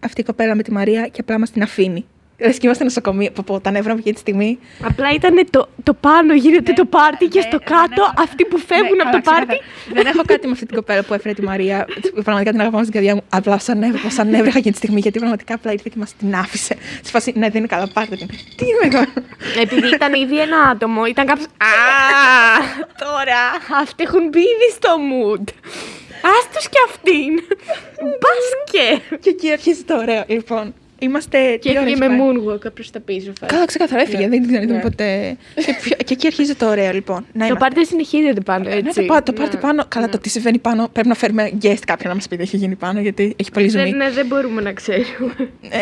[0.00, 2.06] αυτή η κοπέλα με τη Μαρία και απλά μας την αφήνει.
[2.38, 3.30] Λε και είμαστε νοσοκομείο.
[3.30, 4.58] Πω, πω, τα νεύρα μου εκείνη τη στιγμή.
[4.84, 8.44] Απλά ήταν το, το πάνω γίνεται το πάρτι και ναι, στο δεν κάτω έχω- αυτοί
[8.44, 9.56] που φεύγουν Ναι, από το καλά, πάρτι.
[9.60, 9.94] ξεκάθαρα.
[10.02, 11.86] Δεν έχω κάτι με αυτή την κοπέλα που έφερε τη Μαρία.
[12.24, 13.22] Πραγματικά την αγαπάω στην καρδιά μου.
[13.28, 16.34] Απλά σαν έβρεχα, σαν έβρεχα εκείνη τη στιγμή γιατί πραγματικά απλά ήρθε και μας την
[16.34, 16.76] άφησε.
[17.02, 18.26] Στη φάση, ναι, δεν είναι καλά, πάρτε την.
[18.56, 19.04] Τι είμαι εγώ;
[19.62, 21.46] Επειδή ήταν ήδη ένα άτομο, ήταν κάποιος.
[21.46, 21.72] Α,
[23.04, 23.40] τώρα
[23.82, 25.44] αυτοί έχουν μπει ήδη στο mood.
[26.38, 27.32] Άστος και αυτήν.
[28.20, 29.16] Μπάσκε.
[29.20, 30.24] και εκεί αρχίζει το ωραίο.
[30.26, 31.38] Λοιπόν, είμαστε.
[31.56, 32.18] Και τι ώρα έφυγε έχει με πάει;
[32.58, 33.32] moonwalk προς τα πίσω.
[33.40, 33.52] φάση.
[33.52, 34.18] Καλά, ξεκάθαρα έφυγε.
[34.22, 34.28] Ναι.
[34.28, 34.80] Δεν την είδαμε Ναι.
[34.80, 35.36] ποτέ.
[35.54, 37.16] και, ποιο- και εκεί αρχίζει το ωραίο, λοιπόν.
[37.16, 37.54] Να Το είμαστε.
[37.58, 39.00] πάρτι συνεχίζεται πάνω, Ναι, έτσι.
[39.00, 39.60] το, πά- το πάρτι Ναι.
[39.62, 39.84] πάνω.
[39.88, 40.88] Καλά, το τι συμβαίνει πάνω.
[40.92, 43.68] Πρέπει να φέρουμε guest κάποιον να μας πει τι έχει γίνει πάνω, γιατί έχει πολύ
[43.68, 43.82] ζουμί.
[43.84, 45.34] Δεν, ναι, δεν μπορούμε να ξέρουμε.
[45.62, 45.80] Ε,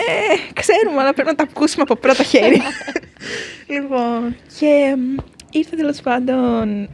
[0.52, 2.62] ξέρουμε, αλλά πρέπει να τα ακούσουμε από πρώτο χέρι.
[3.75, 5.16] λοιπόν, και μ,
[5.51, 6.88] ήρθε τέλος πάντων.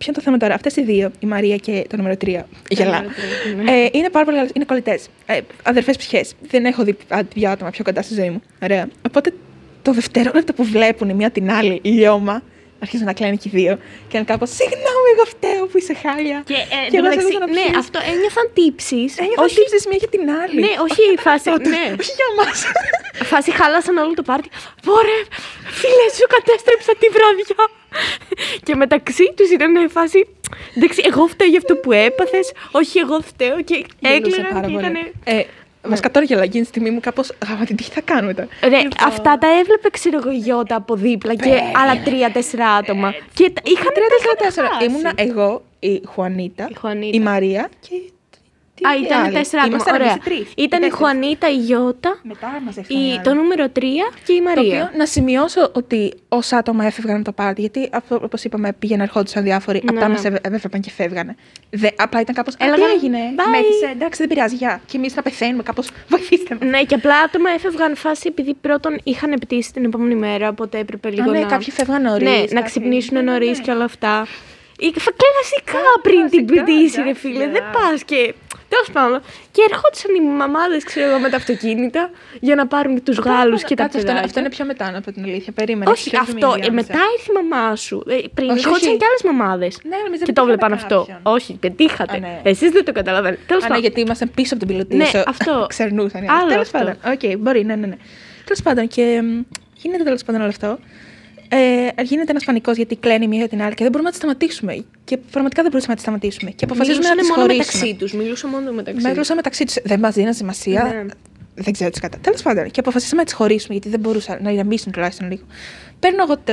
[0.00, 2.40] Ποιο είναι το θέμα τώρα, αυτές οι δύο, η Μαρία και το νούμερο 3.
[2.68, 3.04] Γελά.
[3.62, 3.70] Ναι.
[3.70, 5.08] Ε, είναι πάρα πολύ καλέ, είναι κολλητές.
[5.26, 6.34] Ε, Αδερφές ψυχές.
[6.40, 8.42] Δεν έχω δει α, δύο άτομα πιο κοντά στη ζωή μου.
[8.62, 8.88] Ωραία.
[9.06, 9.32] Οπότε
[9.82, 12.42] το δευτερόλεπτο που βλέπουν η μία την άλλη λιώμα,
[12.84, 13.74] αρχίζουν να κλαίνουν και οι δύο.
[14.08, 16.38] Και είναι κάπως, Συγγνώμη, εγώ φταίω που είσαι χάλια.
[16.50, 17.76] Και, ε, Και εγώ εντάξει, σε έδωσα να ναι, πιείς.
[17.84, 19.10] αυτό ένιωθαν τύψεις.
[19.22, 20.58] Ένιωθα όχι, χύψεις μία για την άλλη.
[20.64, 21.84] ναι, όχι η φάση, Τότε, ναι.
[22.02, 22.56] Όχι για μας.
[23.32, 24.48] Φάση χάλασαν όλο το πάρτι.
[24.86, 25.18] Πόρε,
[25.80, 27.62] φίλε σου κατέστρεψα τη βραδιά.
[28.66, 30.20] και μεταξύ τους ήταν η φάση.
[30.76, 32.46] Εντάξει, εγώ φταίω για αυτό που έπαθες.
[32.70, 33.56] Όχι, εγώ φταίω.
[33.68, 33.76] Και
[34.14, 34.94] έκλαιγαν και ήταν.
[35.84, 37.32] Ε, Βασικά τώρα γελά, εκείνη τη στιγμή μου κάπως.
[37.48, 38.48] Γαμάτι, τι θα κάνω τώρα.
[38.62, 43.10] Ρε, Λοιπόν, αυτά τα έβλεπε, ξέρω εγώ, η Γιώτα από δίπλα και άλλα τρία-τέσσερα άτομα.
[43.34, 44.68] Και τα- είχαν Τρία-τέσσερα.
[44.68, 44.84] χάσει.
[44.86, 47.16] Ήμουνα εγώ, η Χουανίτα, Η Χουανίτα.
[47.16, 47.94] η Μαρία και.
[48.80, 49.32] Τι Α, οι ήταν άλλοι.
[49.34, 49.76] τέσσερα άτομα.
[49.76, 50.10] Ήμασταν Ωραία.
[50.12, 50.94] εμείς οι τρεις, οι Ήταν η τέσσερις.
[50.94, 53.20] Χουανίτα, η Γιώτα, Μετά μαζεύτηκαν οι η, άλλοι.
[53.20, 53.82] το νούμερο 3
[54.24, 54.92] και η Το οποίο Μαρία.
[54.96, 59.80] να σημειώσω ότι όσα άτομα έφευγαν από το πάρτι, γιατί όπως είπαμε πήγαιναν, ερχόντουσαν διάφοροι,
[59.84, 60.12] Ναι, απλά ναι.
[60.14, 61.36] μας έβλεπαν και φεύγανε.
[61.70, 62.54] Δε, απλά ήταν κάπως.
[62.58, 63.50] Έλεγαν, Τι έγινε, bye.
[63.50, 64.80] μέθησε, εντάξει, δεν πειράζει, γεια.
[64.86, 66.70] Και εμείς να πεθαίνουμε, κάπως βοηθήστε μας.
[66.70, 71.10] Ναι, και απλά άτομα έφευγαν φάση επειδή πρώτον είχαν πτήσει την επόμενη μέρα, οπότε έπρεπε
[71.10, 71.46] λίγο ναι, να.
[71.46, 72.28] κάποιοι φεύγαν νωρίς.
[72.28, 74.26] Ναι, να ξυπνήσουν νωρίς και όλα αυτά.
[74.82, 77.44] Ή κλασικά πριν την Κλασικά, πτήση, ρε εντάξει, φίλε.
[77.44, 77.50] ναι.
[77.52, 78.34] Δεν πας και.
[78.72, 79.20] Τέλος πάντων.
[79.54, 83.74] Και ερχόντουσαν οι μαμάδες, ξέρω εγώ, με τα αυτοκίνητα για να πάρουν τους Γάλλου και
[83.74, 84.24] τα Κάτσε, αυτό, είναι- παιδάκια.
[84.24, 85.52] αυτό είναι πιο μετά, να πω την αλήθεια.
[85.52, 85.90] Περίμενε.
[85.90, 86.46] Όχι, έχεις πιο αυτό.
[86.50, 86.86] ζουμί Ε, διάμεσα.
[86.92, 87.96] μετά ήρθε η μαμά σου.
[88.08, 88.96] Ε, πριν Όχι, ερχόντουσαν όχι.
[89.00, 89.74] και άλλες μαμάδες.
[89.88, 90.98] Ναι, αλλά εμείς δεν και το πετύχαμε βλέπαν αυτό.
[90.98, 91.34] κάποιον.
[91.34, 92.16] Όχι, πετύχατε.
[92.16, 92.40] Α, ναι.
[92.42, 93.40] Εσείς δεν το καταλαβαίνετε.
[93.46, 93.84] Τέλος Α, ναι, πάντων.
[93.86, 94.96] γιατί ήμασταν πίσω από την πιλωτή.
[94.96, 95.52] Ναι, όσο αυτό.
[95.74, 96.22] Ξερνούσαν.
[96.30, 96.78] Άλλο Τέλος αυτό.
[96.78, 96.94] πάντων.
[97.12, 97.86] Οκ, μπορεί, ναι, ναι.
[97.86, 97.96] ναι.
[98.44, 99.40] Τέλος πάντων, και μ,
[99.82, 100.78] γίνεται τέλος πάντων όλο αυτό.
[101.52, 104.10] Ε, γίνεται ένας πανικός γιατί κλαίνει η μία για την άλλη και δεν μπορούμε να
[104.10, 104.84] τη σταματήσουμε.
[105.04, 106.50] Και πραγματικά δεν μπορούσαμε να τη σταματήσουμε.
[106.50, 107.78] Και αποφασίζουμε να Μιλούσαν τι μόνο χωρίσουμε.
[107.78, 108.12] μεταξύ τους.
[108.12, 109.12] Μιλούσαν μόνο μεταξύ Με τους.
[109.16, 109.76] ρωτούσαν μεταξύ τους.
[109.84, 110.82] Δεν μας δίναν σημασία.
[110.82, 111.04] Ναι.
[111.54, 112.18] Δεν ξέρω τις κατά.
[112.18, 112.70] Τέλος πάντων.
[112.70, 115.42] Και αποφασίσαμε να τις χωρίσουμε γιατί δεν μπορούσαν να ηρεμήσουν τουλάχιστον λίγο.
[115.98, 116.52] Παίρνω εγώ το,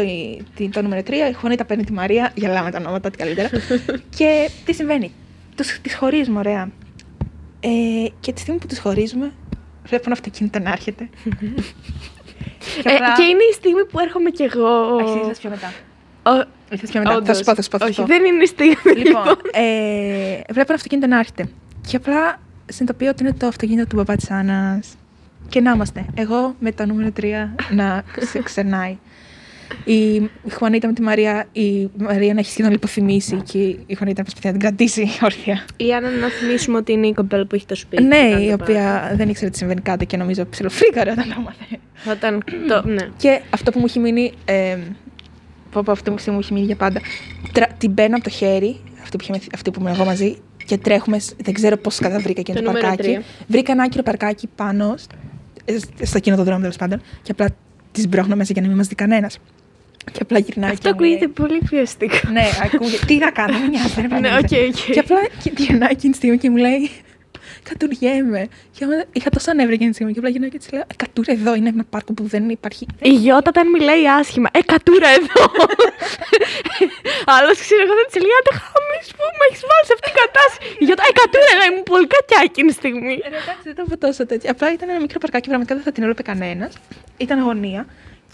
[0.57, 2.31] το, το νούμερο 3, η Χωνίτα παίρνει τη Μαρία.
[2.36, 3.49] Γελάμε τα ονόματα, ό,τι καλύτερα.
[4.17, 5.12] και τι συμβαίνει;
[5.81, 6.71] Τις χωρίζουμε, ωραία.
[7.60, 7.69] Ε,
[8.19, 9.31] και τη στιγμή που τις χωρίζουμε,
[9.86, 11.10] βλέπω ένα αυτοκίνητο να έρχεται.
[12.83, 14.97] Ε, και είναι η στιγμή που έρχομαι κι εγώ.
[15.03, 15.73] Εσύ ήρθες πιο μετά.
[16.23, 17.12] Ο- Ήρθες πιο μετά.
[17.12, 17.38] Θα όντως.
[17.38, 17.77] σου πω, θα σου πω.
[17.77, 18.07] θα σου Όχι, πω.
[18.07, 18.75] δεν είναι η στιγμή.
[19.05, 19.62] Λοιπόν, ε,
[20.51, 21.49] βλέπω ένα αυτοκίνητο να έρχεται.
[21.88, 24.95] Και απλά συνειδητοποιώ ότι είναι το αυτοκίνητο του μπαμπά της Άννας.
[25.49, 26.05] Και να είμαστε.
[26.15, 28.97] Εγώ με το νούμερο 3 να ξε- ξερνάει.
[29.83, 34.17] η, η Χουανίτα με τη Μαρία, η Μαρία να έχει σχεδόν λιποθυμήσει και η Χουανίτα
[34.17, 35.65] να προσπαθεί να την κρατήσει όρθια.
[35.77, 38.03] Η Άννα να θυμίσουμε ότι είναι η κοπέλα που έχει το σπίτι.
[38.03, 38.63] Ναι, Κάντε η πάντα.
[38.63, 41.51] οποία δεν ήξερε τι συμβαίνει κάτω και νομίζω ψιλοφρίκαρε όταν το
[42.05, 42.27] έμαθε.
[42.27, 43.07] Όταν το, ναι.
[43.17, 44.31] Και αυτό που μου έχει μείνει.
[44.45, 44.77] Ε,
[45.71, 47.01] πω, πω, αυτό που μου έχει μείνει για πάντα.
[47.51, 50.38] Τρα, την παίρνω από το χέρι, αυτή που, είχε, μεθ- αυτή που ήμουν εγώ μαζί,
[50.65, 51.19] και τρέχουμε.
[51.19, 53.07] σ- Δεν ξέρω πώς κατά βρήκα εκείνο Το το, νούμερο παρκάκι.
[53.10, 53.23] τρία.
[53.47, 55.12] Βρήκα ένα άκυρο παρκάκι πάνω, σ-
[55.65, 57.47] ε, σ- στο εκείνο το δρόμο τέλος πάντων, και απλά
[57.91, 59.39] τις μπρόχνω μέσα για να μην μας δει κανένας.
[60.12, 60.71] Και απλά γυρνάει.
[60.71, 62.15] Αυτό και μου λέει- ακούγεται πολύ πιεστικό.
[62.31, 63.05] Ναι, ακούγεται.
[63.05, 63.88] Τι θα κάνω, δεν με νοιάζει.
[63.95, 64.55] δεν Ναι, επανέρχεται.
[64.65, 64.91] ok, ok.
[64.93, 66.89] Και απλά και- γυρνάει εκείνη τη στιγμή και μου λέει.
[67.69, 68.47] Κατουριέμαι.
[68.75, 70.12] Και άμα- είχα τόσα νεύρα εκείνη τη στιγμή.
[70.13, 72.86] Και απλά γυρνάει και της λέω: «Ε, Κατούρα εδώ είναι ένα πάρκο που δεν υπάρχει.
[73.01, 75.43] Η Γιώτα όταν μιλάει άσχημα, ε, κατούρα εδώ.
[77.36, 80.17] Άλλος ξέρω εγώ δεν της λέει, άντε χαμήσου που με έχεις βάλει σε αυτήν την
[80.23, 80.58] κατάσταση.
[80.82, 83.15] Η Γιώτα, ε, κατούρα εδώ, ήμουν πολύ κακιά εκείνη τη στιγμή.
[83.25, 84.47] Ε, ρε, εντάξει, δεν το είπα τόσο τέτοιο.
[84.53, 86.71] Απλά ήταν ένα μικρό παρκάκι, πραγματικά δεν θα την έβλεπε κανένας.
[87.25, 87.82] Ήταν αγωνία.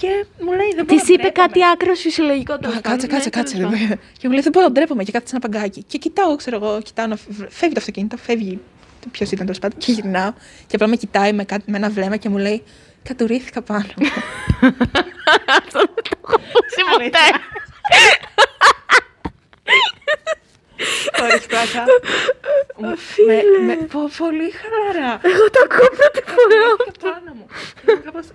[0.02, 0.10] Και
[0.46, 1.42] μου λέει: Δεν μπορώ Της να είπε ντρέπομαι.
[1.44, 3.10] κάτι άκρος φυσιολογικό Α, τέλος Κάτσε, πάντων.
[3.14, 3.54] κάτσε, Ναι, κάτσε.
[3.56, 3.80] τέλος ρε, πάντων.
[3.82, 3.98] βέβαια.
[4.20, 5.04] Και μου λέει: Δεν μπορώ να ντρέπομαι.
[5.06, 5.82] Και κάθεται σε ένα παγκάκι.
[5.92, 8.56] Και κοιτάω, ξέρω εγώ, κοιτάω να φε- φεύγει το αυτοκίνητο, φεύγει.
[9.12, 9.78] Ποιος ήταν τέλος πάντων.
[9.80, 10.34] Και γυρνάω.
[10.68, 12.64] Και απλά με κοιτάει με, κάτι, με ένα βλέμμα και μου λέει:
[13.04, 13.86] Κατουρίθηκα πάνω.
[15.48, 17.40] Αυτό δεν το έχω ακούσει ποτέ.
[21.18, 21.86] Χωρίς πλάκα.
[23.28, 25.20] με, με, πο- πολύ χαλαρά.
[25.24, 26.92] Εγώ το ακούω πρώτη φορά.
[26.92, 27.46] Και πάνω μου.
[27.86, 28.26] Και μου κάπως,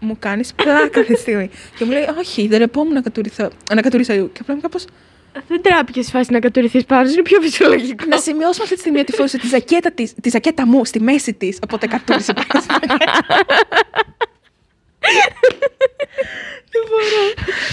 [0.00, 1.50] Μου κάνεις πλάκα αυτή τη στιγμή.
[1.76, 3.50] Και μου λέει: Όχι, δεν ρεπόμουν να κατουριθώ.
[3.74, 4.32] Να κατουρίσω αλλού.
[4.32, 4.78] Και απλά μου κάπω.
[5.48, 8.04] Δεν τράπηκε στη φάση να κατουρηθείς πάνω, είναι πιο φυσιολογικό.
[8.08, 11.34] Να σημειώσουμε αυτή τη στιγμή ότι φόρησε τη ζακέτα, της, τη ζακέτα μου στη μέση
[11.34, 11.58] της.
[11.64, 12.60] Οπότε κατούρισε πάνω.
[12.64, 13.12] στη ζακέτα.
[16.72, 17.22] Δεν μπορώ.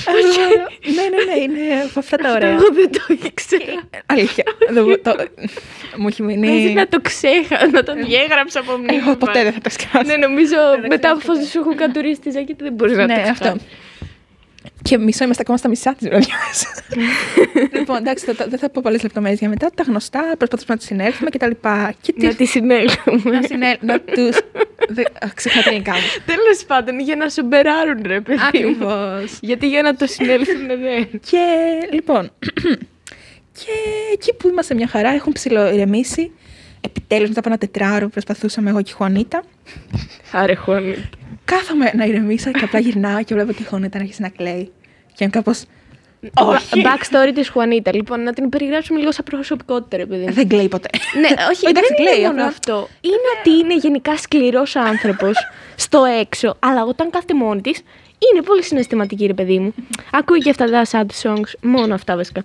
[0.05, 0.67] Δεν μπορώ.
[0.95, 2.49] Ναι, ναι, ναι, είναι από αυτά τα ωραία.
[2.49, 3.63] Εγώ δεν το ήξερα.
[4.05, 4.43] Αλήθεια.
[4.69, 5.15] Δεν μπορώ- το-
[5.97, 6.73] Μου έχει Παίζει μείνει.
[6.73, 8.95] να το ξέχα, να το διέγραψα από μνήμη.
[8.97, 10.01] Εγώ ποτέ δεν θα το σκάσω.
[10.05, 13.07] Ναι, νομίζω το μετά από ξέρω εφόσον σου έχουν κατουρίσει τη ζακέτα δεν μπορείς να
[13.07, 13.45] το Ναι, ξεχάσεις.
[13.45, 13.59] αυτό.
[14.89, 16.65] Και μισό είμαστε ακόμα στα μισά της βραδιάς.
[17.77, 19.69] λοιπόν, εντάξει, θα- δεν θα πω πολλές λεπτομέρειες για μετά.
[19.75, 21.51] Τα γνωστά, προσπαθούμε να τους συνέλθουμε κτλ.
[22.01, 22.25] Και τι.
[22.25, 23.29] Να τη συνέλθουμε.
[23.31, 23.77] Να συνέλ...
[23.81, 24.29] να του.
[25.35, 25.99] Ξεχάω τα ελληνικά μου.
[26.25, 28.37] Τέλος πάντων, για να σου μπεράρουν, ρε παιδί.
[28.39, 28.45] μου.
[28.47, 29.37] Ακριβώς.
[29.41, 31.07] Γιατί για να το συνέλθουν δεν.
[31.29, 31.45] Και
[31.91, 32.31] λοιπόν.
[33.59, 33.71] και
[34.13, 36.31] εκεί που είμαστε μια χαρά, έχουν ψιλοειρεμήσει.
[36.81, 39.43] Επιτέλους, μετά από ένα τετράωρο, προσπαθούσαμε εγώ και η Χουανίτα.
[40.31, 41.09] Άρε, χώνει.
[41.45, 44.71] Κάθομαι να ηρεμήσω και απλά γυρνάω και βλέπω τη Χουανίτα να αρχίσει να κλαίει.
[45.13, 45.51] Και είμαι κάπω.
[46.33, 46.81] Όχι.
[46.83, 47.95] Backstory της Χουανίτα.
[47.95, 50.25] Λοιπόν, να την περιγράψουμε λίγο σαν προσωπικότητα, ρε παιδί.
[50.25, 50.33] μου.
[50.33, 50.89] Δεν κλαίει ποτέ.
[51.19, 52.45] Ναι, όχι, Εντάξει, δεν κλαίει, είναι μόνο απλά.
[52.45, 52.87] αυτό.
[53.01, 55.37] Είναι ότι είναι γενικά σκληρός άνθρωπος
[55.75, 57.81] στο έξω, αλλά όταν κάθεται μόνη της,
[58.33, 59.73] είναι πολύ συναισθηματική, ρε παιδί μου.
[60.11, 62.41] Ακούει και αυτά τα sad songs, μόνο αυτά βασικά.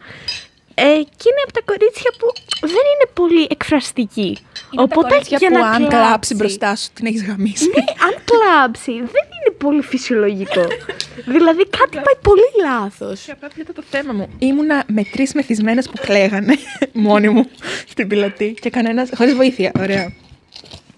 [0.82, 2.26] Ε, και είναι από τα κορίτσια που
[2.60, 4.38] δεν είναι πολύ εκφραστική.
[4.76, 7.64] Οπότε για που να αν κλάψει- κλάψει μπροστά σου την έχεις γαμίσει.
[7.64, 10.60] Ναι, αν κλάψει, δεν είναι πολύ φυσιολογικό.
[11.34, 13.20] δηλαδή κάτι πάει πολύ λάθος.
[13.20, 14.28] Και απλά ποιο ήταν το θέμα μου.
[14.38, 16.54] Ήμουνα με τρεις μεθυσμένες που κλαίγανε
[16.92, 17.48] μόνη μου
[17.88, 19.08] στην πιλωτή και κανένας.
[19.16, 19.70] χωρίς βοήθεια.
[19.78, 20.12] Ωραία.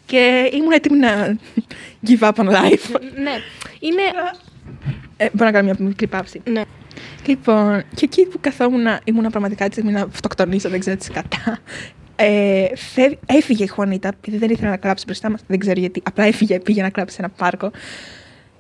[0.07, 1.37] Και ήμουν έτοιμη να
[2.07, 3.01] give up on life.
[3.23, 3.35] ναι,
[3.81, 4.03] είναι...
[5.17, 6.41] Ε, μπορώ να κάνω μια μικρή παύση.
[6.45, 6.63] Ναι.
[7.27, 11.59] Λοιπόν, και εκεί που καθόμουν, ήμουνα πραγματικά τη στιγμή να αυτοκτονήσω, δεν ξέρω τι κατά.
[12.17, 15.41] Ε, φεύ- έφυγε η Χουανίτα, επειδή δεν ήθελε να κλάψει μπροστά μας.
[15.47, 16.03] Δεν ξέρω γιατί.
[16.05, 17.71] Απλά έφυγε, πήγε να κλάψει σε ένα πάρκο.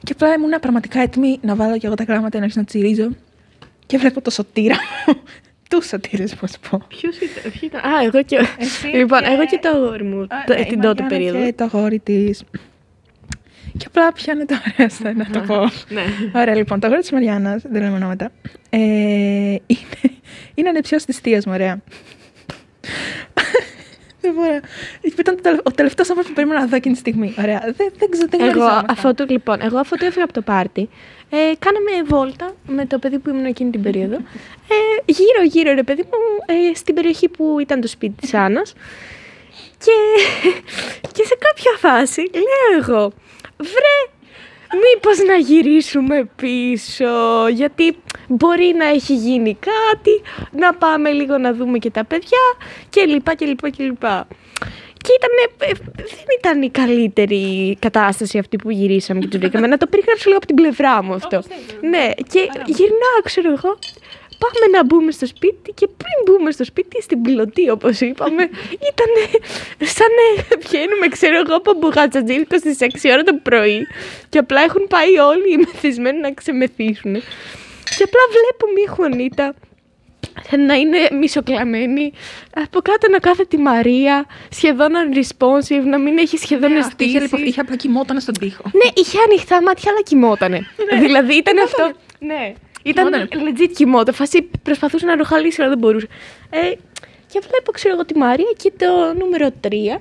[0.05, 3.09] Και απλά ήμουνα πραγματικά έτοιμη να βάλω και εγώ τα γράμματα να αρχίσω να τσιρίζω.
[3.87, 4.75] Και βλέπω το σωτήρα
[5.07, 5.15] μου.
[5.71, 6.83] Τους σωτήρες, πώς πω.
[6.89, 7.81] Ποιος ήταν, ποιος ήταν.
[7.81, 8.37] Α, εγώ και...
[8.59, 11.09] Εσύ λοιπόν, και- εγώ και το αγόρι μου, Α, το- ναι, η την τότε Μαριάννα
[11.27, 11.45] περίοδο.
[11.47, 12.43] Και το αγόρι της.
[13.79, 15.61] Και απλά πιάνεται ωραία στα να το πω.
[15.95, 16.03] Ναι.
[16.41, 18.31] Ωραία, λοιπόν, το αγόρι της Μαριάννας, δεν λέμε ονόματα,
[18.71, 19.59] ε, είναι,
[20.55, 21.81] είναι ανεψιός της θείας μου, ωραία.
[24.21, 24.61] δεν μπορώ.
[25.19, 27.35] Ήταν το τελε- ο τελευταίος άνθρωπος που περίμενα να δω εκείνη τη στιγμή.
[27.39, 27.61] Ωραία.
[27.77, 28.87] Δεν, δεν ξέρω, δεν Εγώ, γνωριζόμασταν.
[28.91, 30.89] αφού του, λοιπόν, εγώ αφού του έφυγα από το πάρτι,
[31.31, 34.15] ε, κάναμε βόλτα με το παιδί που ήμουν εκείνη την περίοδο.
[34.15, 34.75] Ε,
[35.07, 38.73] γύρω γύρω ρε παιδί μου, ε, στην περιοχή που ήταν το σπίτι της Άννας.
[39.79, 39.93] Και,
[41.15, 43.13] και σε κάποια φάση λέω εγώ,
[43.63, 43.99] βρε,
[44.83, 47.97] μήπως να γυρίσουμε πίσω, γιατί
[48.29, 52.39] μπορεί να έχει γίνει κάτι, να πάμε λίγο να δούμε και τα παιδιά
[52.89, 54.27] και λοιπά και λοιπά και λοιπά.
[55.03, 55.31] Και ήταν,
[55.69, 59.67] ε, δεν ήταν η καλύτερη κατάσταση αυτή που γυρίσαμε και του βρήκαμε.
[59.67, 61.43] να το περιγράψω λίγο από την πλευρά μου αυτό.
[61.81, 63.79] ναι, και γυρνάω, ξέρω εγώ,
[64.43, 68.43] πάμε να μπούμε στο σπίτι και πριν μπούμε στο σπίτι, στην πιλωτή όπως είπαμε,
[68.91, 69.11] ήταν
[69.97, 73.87] σαν να βγαίνουμε, ξέρω εγώ, από μπουγατσατζίλικο στις 6 ώρα το πρωί
[74.29, 77.13] και απλά έχουν πάει όλοι οι μεθυσμένοι να ξεμεθύσουν.
[77.97, 79.55] Και απλά βλέπω μία Χουανίτα
[80.67, 82.13] να είναι μισοκλαμμένη,
[82.55, 87.17] από κάτω να κάθεται η Μαρία, σχεδόν unresponsive, να μην έχει σχεδόν Ναι, αυτή είχε,
[87.17, 87.35] αισθήσει.
[87.35, 88.63] λοιπόν, είχε απλά κοιμόταν στον τοίχο.
[88.73, 90.67] Ναι, είχε ανοιχτά μάτια, αλλά κοιμότανε.
[91.01, 91.91] δηλαδή ήταν αυτό.
[92.19, 92.53] Ναι.
[92.83, 93.53] Ήταν Κοιμότανε.
[93.59, 94.15] legit κοιμόταν.
[94.15, 96.07] Φάση προσπαθούσε να ροχαλίσει, αλλά δεν μπορούσε.
[96.51, 96.59] Ε,
[97.27, 100.01] και βλέπω, ξέρω εγώ, τη Μαρία και το νούμερο 3.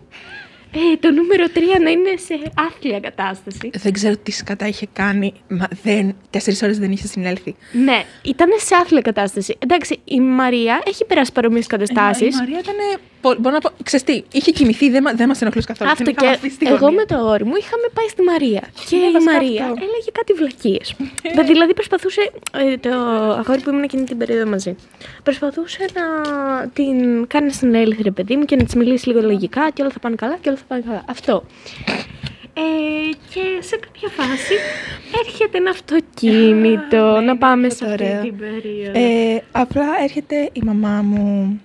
[0.74, 3.70] Ε, το νούμερο 3 να είναι σε άθλια κατάσταση.
[3.74, 5.34] Δεν ξέρω τι σκατά είχε κάνει.
[5.48, 7.56] Μα δεν, τέσσερις ώρες δεν είχε συνέλθει.
[7.72, 9.56] Ναι, ήταν σε άθλια κατάσταση.
[9.60, 12.24] Εντάξει, η Μαρία έχει περάσει παρόμοιες καταστάσει.
[12.26, 12.76] Ε, Η Μαρία ήταν.
[13.22, 13.70] Μπορώ να πω.
[13.84, 15.90] Ξέρεις τι, είχε κοιμηθεί, δεν, μα- δεν μας ενοχλούσε καθόλου.
[15.92, 16.96] Αυτό Την είχαμε και αφήσει στη εγώ γωνία.
[17.00, 18.62] με το αγόρι μου είχαμε πάει στη Μαρία.
[18.90, 19.76] Και Ναι, η βασικά Μαρία αυτό.
[19.86, 20.96] έλεγε κάτι βλακίες.
[21.52, 22.32] δηλαδή προσπαθούσε.
[22.58, 22.90] ε, το
[23.42, 24.76] αγόρι που ήμουν εκείνη την περίοδο μαζί.
[25.24, 26.06] Προσπαθούσε να
[26.68, 29.92] την κάνεις να συνέλθει, ρε παιδί μου, και να της μιλήσεις λίγο λογικά και όλα
[29.92, 31.04] θα πάνε καλά και όλα θα πάνε καλά.
[31.10, 31.44] Αυτό.
[32.54, 32.62] Ε,
[33.34, 34.54] και σε κάποια φάση
[35.26, 38.22] έρχεται ένα αυτοκίνητο ναι, να πάμε είναι σε αυτό αυτή ωραίο.
[38.24, 39.00] την περίοδο.
[39.00, 41.62] Ε, απλά έρχεται η μαμά μου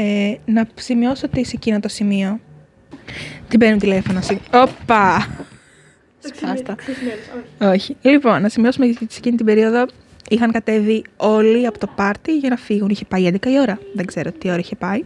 [0.00, 2.40] ε, να σημειώσω ότι σε εκείνο το σημείο.
[3.48, 4.20] Την παίρνουν τηλέφωνο.
[4.20, 4.38] Συ...
[4.52, 5.26] Όπα!
[6.18, 6.74] Σπάστα.
[7.60, 7.96] Όχι.
[8.00, 9.86] Λοιπόν, να σημειώσουμε ότι σε εκείνη την περίοδο
[10.28, 12.88] είχαν κατέβει όλοι από το πάρτι για να φύγουν.
[12.88, 13.78] Είχε πάει 11 η ώρα.
[13.94, 15.02] Δεν ξέρω τι ώρα είχε πάει.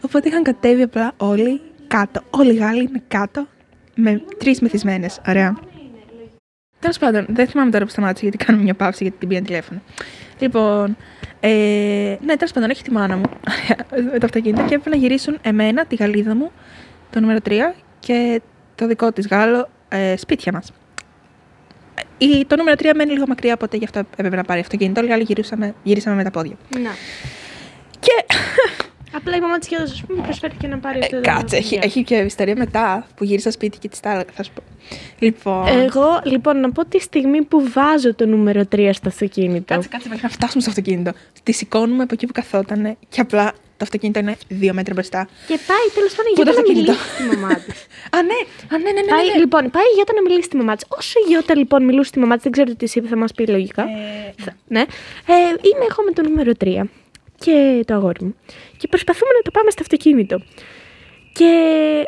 [0.00, 2.22] Οπότε είχαν κατέβει απλά όλοι κάτω.
[2.30, 3.46] Όλοι οι Γάλλοι είναι κάτω
[3.94, 5.20] με τρεις μεθυσμένες.
[5.28, 5.58] Ωραία.
[6.80, 9.80] Τέλος πάντων, δεν θυμάμαι τώρα που σταμάτησε γιατί κάνουμε μια παύση γιατί την πήγαν τηλέφωνο.
[10.38, 10.96] Λοιπόν,
[11.40, 13.24] ε, ναι, τέλος πάντων, έχει τη μάνα μου
[14.12, 16.50] με το αυτοκίνητο και έπρεπε να γυρίσουν εμένα, τη Γαλλίδα μου,
[17.10, 17.52] το νούμερο 3
[17.98, 18.40] και
[18.74, 20.72] το δικό της Γάλλο ε, σπίτια μας.
[22.18, 25.00] Η, το νούμερο 3 μένει λίγο μακριά, οπότε γι' αυτό έπρεπε να πάρει αυτοκίνητο.
[25.00, 26.56] Όλοι οι άλλοι γυρίσαμε, γυρίσαμε με τα πόδια.
[26.70, 26.90] Να.
[28.00, 28.24] Και
[29.16, 31.68] Απλά η μαμά της Γιώτα, ας πούμε, προσφέρθηκε να πάρει αυτό ε, το κάτσε, έχει,
[31.68, 31.88] δωμάτιο.
[31.90, 34.62] έχει και ιστορία μετά που γύρισα σπίτι και της τα έλεγα, θα σου πω.
[35.18, 35.66] Λοιπόν.
[35.66, 39.74] Εγώ, λοιπόν, να πω τη στιγμή που βάζω το νούμερο 3 στο αυτοκίνητο.
[39.74, 41.12] Κάτσε, κάτσε μέχρι να φτάσουμε στο αυτοκίνητο.
[41.42, 45.28] Τη σηκώνουμε από εκεί που καθόταν και απλά το αυτοκίνητο είναι δύο μέτρα μπροστά.
[45.46, 47.86] Και πάει τέλος πάντων η Πού το Γιώτα να αυτοκίνητο; μιλήσει στη μαμά της.
[48.16, 48.38] Α, ναι,
[48.74, 49.10] α, ναι, ναι, ναι.
[49.10, 49.38] πάει, ναι.
[49.38, 50.84] Λοιπόν, πάει η Γιώτα να μιλήσει στη μαμά της.
[50.88, 53.32] Όσο η Γιώτα λοιπόν μιλούσε στη μαμά της, δεν ξέρω τι της είπε, θα μας
[53.32, 53.82] πει λογικά.
[53.82, 54.80] Ε, Θα- ναι.
[54.80, 55.34] Ε,
[55.68, 56.82] είμαι εγώ με το νούμερο 3
[57.38, 58.34] και το αγόρι μου.
[58.76, 60.40] Και προσπαθούμε να το πάμε στο αυτοκίνητο.
[61.32, 61.50] Και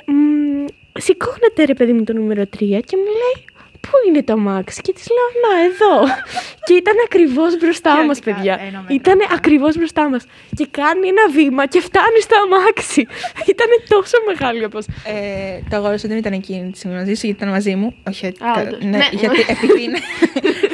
[0.06, 3.44] μ, σηκώνεται ρε παιδί μου το νούμερο 3 και μου λέει
[3.80, 6.14] Πού είναι το αμάξι και της λέω Να εδώ
[6.66, 9.34] Και ήταν ακριβώς μπροστά Και μας αντικά, παιδιά ένα μέτρο Ήταν μπροστά.
[9.34, 10.24] ακριβώς μπροστά μας
[10.56, 13.00] Και κάνει ένα βήμα και φτάνει στο αμάξι
[13.52, 17.26] Ήταν τόσο μεγάλη όπως ε, το αγόρι σου δεν ήταν εκείνη τη στιγμή μαζί σου,
[17.26, 17.94] γιατί ήταν μαζί μου.
[18.08, 18.78] Όχι, Α, κα- όντως.
[18.82, 19.08] ναι, Ναι.
[19.12, 19.98] γιατί επειδή είναι.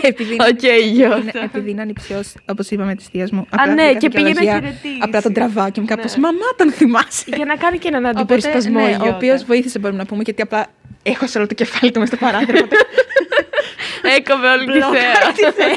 [0.02, 0.62] επειδή είναι, Οκ,
[0.92, 1.16] Γιώτα.
[1.18, 3.46] είναι, επειδή είναι ανιψιός, όπως είπαμε της θείας μου.
[3.74, 4.98] ναι, βρήκα και πήγε να δικαιολογία, χαιρετήσεις.
[5.00, 6.20] Απλά τον τραβάω και μου κάπως, Ναι.
[6.20, 7.24] μαμά τον θυμάσαι.
[7.36, 9.14] Για να κάνει και έναν Οπότε, αντιπερισπασμό ναι, η ο Γιώτα.
[9.16, 10.66] οποίος βοήθησε, μπορούμε να πούμε, γιατί απλά
[11.06, 12.58] έχω σε όλο το κεφάλι του μέσα στο παράθυρο.
[12.64, 12.76] οπότε
[14.16, 15.76] Έκοβε όλη τη Μπλόκαρε θέα τη θέα.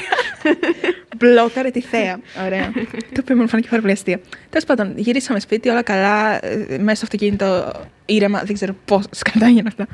[1.17, 2.19] Μπλόκαρε τη θέα.
[2.45, 2.71] Ωραία.
[3.13, 4.19] το οποίο μου φάνηκε πάρα πολύ αστείο.
[4.49, 7.71] Τέλος πάντων, γυρίσαμε σπίτι, όλα καλά, ε, μέσα στο αυτοκίνητο
[8.05, 9.87] ήρεμα, δεν ξέρω πώς σκατά έγιναν αυτά.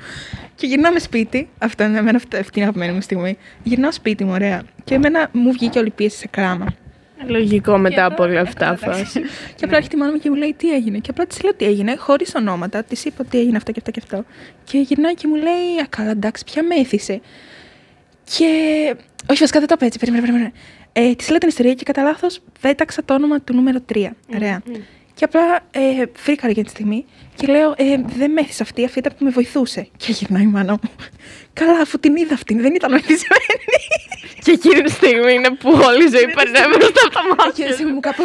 [0.55, 3.37] Και γυρνάμε σπίτι, αυτό είναι εμένα αυτή αυτή είναι η αγαπημένη μου στιγμή.
[3.63, 4.63] Γυρνάω σπίτι μου, ωραία.
[4.83, 6.65] Και εμένα μου βγήκε όλη η πίεση σε κράμα.
[7.27, 8.99] Λογικό μετά από όλα Ε, αυτά καλά, φάση.
[8.99, 9.21] εντάξει.
[9.55, 11.53] Και απλά έρχεται η μάνα μου και μου λέει τι έγινε; Και απλά της λέω
[11.53, 12.83] τι έγινε, χωρίς ονόματα.
[12.83, 14.25] Της είπα τι έγινε αυτό και αυτό και αυτό.
[14.63, 17.21] Και γυρνάει και μου λέει Α, καλά, εντάξει, πια μέθησε.
[18.23, 18.45] Και.
[19.29, 19.99] Όχι, βασικά δεν το είπα έτσι.
[19.99, 20.51] Περίμενε, περίμενε.
[20.93, 24.07] Ε, της λέω την ιστορία και κατά λάθος πέταξα το όνομα του νούμερο 3.
[24.35, 24.61] Ωραία.
[25.13, 27.83] Και απλά ε, φρίκαρα για τη στιγμή και λέω: ε,
[28.17, 29.87] Δεν μέθησε αυτή, αυτή ήταν που με βοηθούσε.
[29.97, 30.89] Και γυρνάει η μάνα μου.
[31.53, 33.65] Καλά, αφού την είδα αυτή, δεν ήταν μεθυσμένη.
[34.43, 37.65] Και εκείνη τη στιγμή είναι που όλη η ζωή περνάει μπροστά από τα Και μάτια.
[37.67, 38.23] εσύ μου κάπω.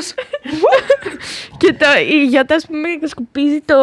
[1.56, 3.74] Και το, η Γιώτα, α πούμε, σκουπίζει το,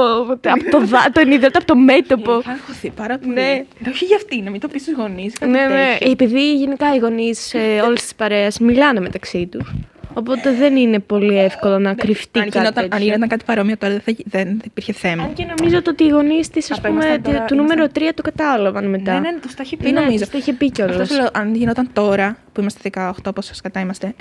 [0.41, 2.39] το, από το, δά- τον υδρότα από το μέτωπο.
[2.39, 3.33] Είχα αγχωθεί πάρα πολύ.
[3.33, 3.63] Ναι.
[3.89, 5.33] Όχι για αυτή, να μην το πεις στους γονείς.
[5.39, 5.97] Ναι, ναι.
[5.99, 7.53] Επειδή γενικά οι γονείς
[7.85, 9.71] όλη τη παρέα μιλάνε μεταξύ τους.
[10.13, 13.06] Οπότε δεν είναι πολύ εύκολο να κρυφτεί Αν κάτι γινόταν, αν τέτοιο.
[13.06, 15.24] γινόταν κάτι παρόμοιο τώρα δεν, θα, γι- δεν υπήρχε θέμα.
[15.24, 18.00] Αν και νομίζω ότι οι γονείς της, ας Απ' πούμε, ήμασταν τώρα- του νούμερο 3
[18.15, 19.13] το κατάλαβαν μετά.
[19.13, 20.18] Ναι, ναι, ναι, του τα έχει πει Ναι, νομίζω.
[20.20, 20.96] τους το είχε πει κιόλας.
[21.00, 22.80] Αυτό σου λέω, αν γινόταν τώρα που είμαστε
[23.24, 24.13] 18, πόσο σκατά είμαστε.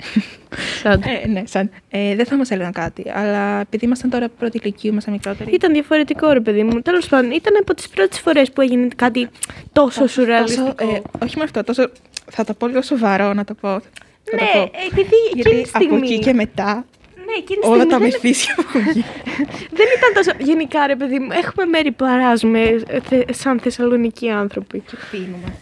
[0.81, 1.69] Σαν- ε, ναι, σαν.
[1.89, 3.03] Ε, δεν θα μας έλεγαν κάτι.
[3.13, 5.51] Αλλά επειδή ήμασταν τώρα πρώτη ηλικίου, ήμασταν μικρότεροι.
[5.53, 6.81] Ήταν διαφορετικό, ρε παιδί μου.
[6.81, 9.29] Τέλος πάντων, ήταν από τις πρώτες φορές που έγινε κάτι
[9.73, 10.73] τόσο σουρεαλιστικό.
[10.73, 11.89] Τόσο, ε, όχι με αυτό, τόσο.
[12.31, 13.81] Θα το πω λίγο σοβαρό να το πω.
[14.31, 14.71] Θα το ναι, πω.
[14.91, 15.95] επειδή Γιατί εκείνη τη στιγμή.
[15.95, 16.85] από εκεί και μετά
[17.15, 19.05] Ναι, εκείνη τη όλα στιγμή τα δεν, μεθύσια που έχουν γίνει.
[19.79, 20.31] δεν ήταν τόσο.
[20.39, 24.83] Γενικά, ρε παιδί μου, έχουμε μέρη που αράζουμε ε, θε- σαν Θεσσαλονικοί άνθρωποι.
[25.11, 25.55] Πίνουμε.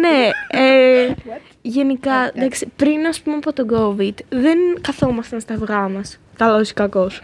[0.00, 1.12] Ναι, ε,
[1.76, 6.70] γενικά, Ε, εντάξει, πριν ας πούμε από τον COVID, δεν καθόμασταν στα αυγά μας, καλός
[6.70, 7.20] ή κακός.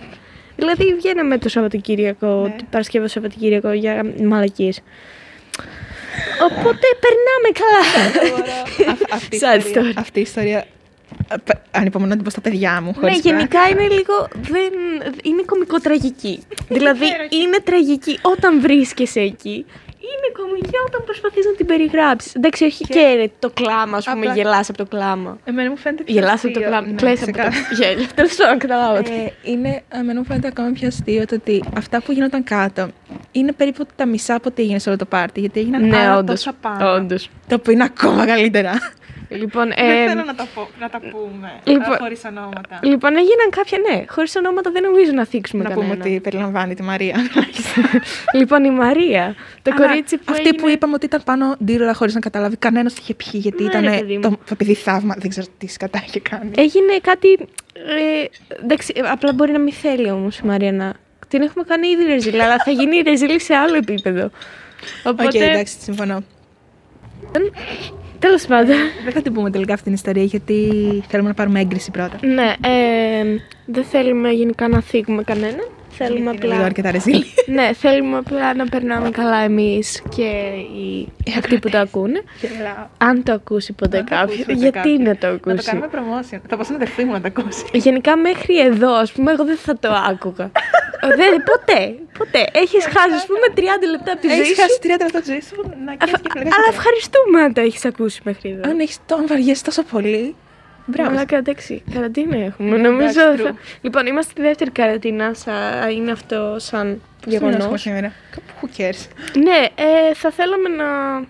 [0.57, 2.55] Δηλαδή βγαίναμε το Σαββατοκύριακο, Ναι.
[2.59, 4.81] το Παρασκευό Σαββατοκύριακο για μαλακίες.
[6.51, 7.83] Οπότε περνάμε καλά.
[8.93, 9.95] Α- αυτή, η Sad ιστορία, story.
[9.99, 10.67] αυτή η ιστορία
[11.45, 12.87] π- ανυπομονώ να την πω στα παιδιά μου.
[12.87, 14.29] Ναι, χωρίς γενικά είναι λίγο.
[14.41, 14.73] Δεν,
[15.23, 16.43] είναι κωμικοτραγική.
[16.77, 19.67] δηλαδή είναι τραγική όταν βρίσκεσαι εκεί.
[20.03, 22.35] Είναι κωμική όταν προσπαθείς να την περιγράψεις.
[22.35, 25.39] Εντάξει, όχι και, το κλάμα, ας πούμε, Απλά- γελάς από το κλάμα.
[25.45, 26.69] Εμένα μου φαίνεται πιο Γελάς από το αστείο.
[26.69, 26.87] κλάμα.
[26.87, 27.67] Ναι, Κλαις από το ξεκάθαρα.
[27.81, 28.07] γέλιο.
[28.15, 29.11] Τέλος πάντων, καταλάβατε.
[29.11, 32.89] Ε, είναι, εμένα μου φαίνεται ακόμα πιο αστείο το ότι αυτά που γίνονταν κάτω
[33.33, 35.41] είναι περίπου τα μισά από ό,τι έγινε σε όλο το πάρτι.
[35.41, 36.35] Γιατί έγιναν ναι, άλλα όντως.
[36.43, 36.93] τόσα πάνω.
[36.95, 37.31] Όντως.
[37.49, 38.73] Το οποίο είναι ακόμα καλύτερα.
[39.33, 42.79] Λοιπόν, Δεν ε, θέλω να τα, πω, να τα πούμε λοιπόν- ε, χωρίς ονόματα.
[42.83, 45.89] λοιπόν, έγιναν κάποια, ναι, χωρίς ονόματα δεν νομίζω να θίξουμε να κανένα.
[45.95, 47.17] πούμε ότι περιλαμβάνει τη Μαρία.
[48.39, 50.63] λοιπόν, η Μαρία, το Αλλά κορίτσι που Αυτή έγινε...
[50.63, 53.69] που είπαμε ότι ήταν πάνω ντύρολα χωρίς να καταλάβει κανένας τι είχε πιει, γιατί Ναι,
[53.69, 53.83] ήταν.
[53.83, 54.21] ρε παιδί μου.
[54.21, 56.51] Το, επειδή θαύμα, δεν ξέρω τι σκατά είχε κάνει.
[56.57, 57.33] Έγινε κάτι.
[57.75, 58.25] Ε,
[58.63, 60.93] εντάξει, ε, απλά μπορεί να μην θέλει όμως η Μαρία να.
[61.29, 64.25] Την έχουμε κάνει ήδη ρεζίλ, αλλά θα γίνει ρεζίλ σε άλλο επίπεδο.
[64.25, 64.31] Οκ,
[65.21, 65.51] Οπότε.
[65.51, 66.23] εντάξει, συμφωνώ.
[68.21, 68.77] Τέλος πάντων.
[69.05, 70.69] Δεν θα την πούμε τελικά αυτή την ιστορία, γιατί
[71.09, 72.19] θέλουμε να πάρουμε έγκριση πρώτα.
[72.27, 73.25] ναι, ε,
[73.67, 75.69] δεν θέλουμε γενικά να θίγουμε κανέναν.
[75.93, 76.65] Θέλουμε Είναι λίγο απλά.
[76.65, 77.25] αρκετά ρεζίλ.
[77.47, 80.23] ναι, θέλουμε απλά να περνάμε καλά εμείς και
[80.79, 82.23] οι αυτοί που το ακούνε.
[82.99, 84.41] Αν το ακούσει ποτέ Αν το κάποιος.
[84.41, 84.99] ακούσει ποτέ Γιατί κάποιος.
[84.99, 86.39] να το Να το ακούσει; κάνουμε promotion.
[86.49, 87.65] Θα πω στην αδερφή μου να το ακούσει.
[87.73, 90.51] Γενικά μέχρι εδώ, ας πούμε, εγώ δεν θα το άκουγα.
[91.19, 92.47] δεν, ποτέ, ποτέ.
[92.53, 94.61] Έχεις χάσει, ας πούμε, 30 λεπτά από τη ζωή Έχει σου.
[94.61, 97.53] χάσει 30 λεπτά τη ζωή σου να Αφ- καίει και φλεγάς Αλλά το ευχαριστούμε αν
[97.53, 98.71] το έχεις ακούσει μέχρι εδώ.
[98.71, 100.35] Αν έχει το, αν βαριέσαι τόσο πολύ.
[100.91, 101.11] Μπράβο.
[101.11, 102.77] Αλλά εντάξει, καραντίνα έχουμε.
[102.77, 103.21] Νομίζω.
[103.21, 103.79] Εντάξει, θα- true.
[103.81, 105.35] Λοιπόν, είμαστε στη δεύτερη καραντίνα.
[105.35, 105.89] Σα...
[105.91, 107.81] Είναι αυτό σαν Πώς το μοιράσουμε γεγονός.
[107.81, 108.13] σήμερα;
[108.61, 109.07] Who cares.
[109.43, 110.85] Ναι, ε, θα θέλαμε να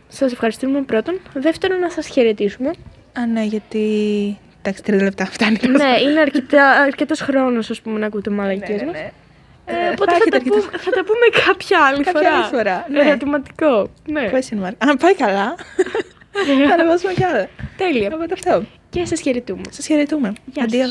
[0.09, 1.21] σας ευχαριστούμε πρώτον.
[1.33, 2.69] Δεύτερον, να σας χαιρετήσουμε.
[3.19, 3.89] Α, ναι, γιατί.
[4.63, 5.59] Εντάξει, 30 λεπτά φτάνει.
[5.69, 8.93] ναι, είναι αρκετά, αρκετός χρόνος, ας πούμε, να ακούτε μαλακίες μας.
[8.93, 9.11] ναι.
[9.65, 12.35] Ε, Ε, οπότε θα θα, έχετε τα πούμε, θα τα πούμε κάποια άλλη Κάποια φορά.
[12.37, 13.01] άλλη φορά, ναι.
[13.09, 13.91] Ερωτηματικό.
[14.07, 14.31] Ναι.
[14.33, 14.73] Question mark.
[14.79, 15.55] Αν πάει καλά,
[16.69, 17.49] θα ανεβάσουμε κι άλλα.
[17.77, 18.11] Τέλεια.
[18.15, 18.65] Οπότε αυτό.
[18.91, 19.63] Και σας χαιρετούμε.
[19.71, 20.33] Σας χαιρετούμε.
[20.53, 20.73] Γεια σας.
[20.73, 20.89] Αντίο.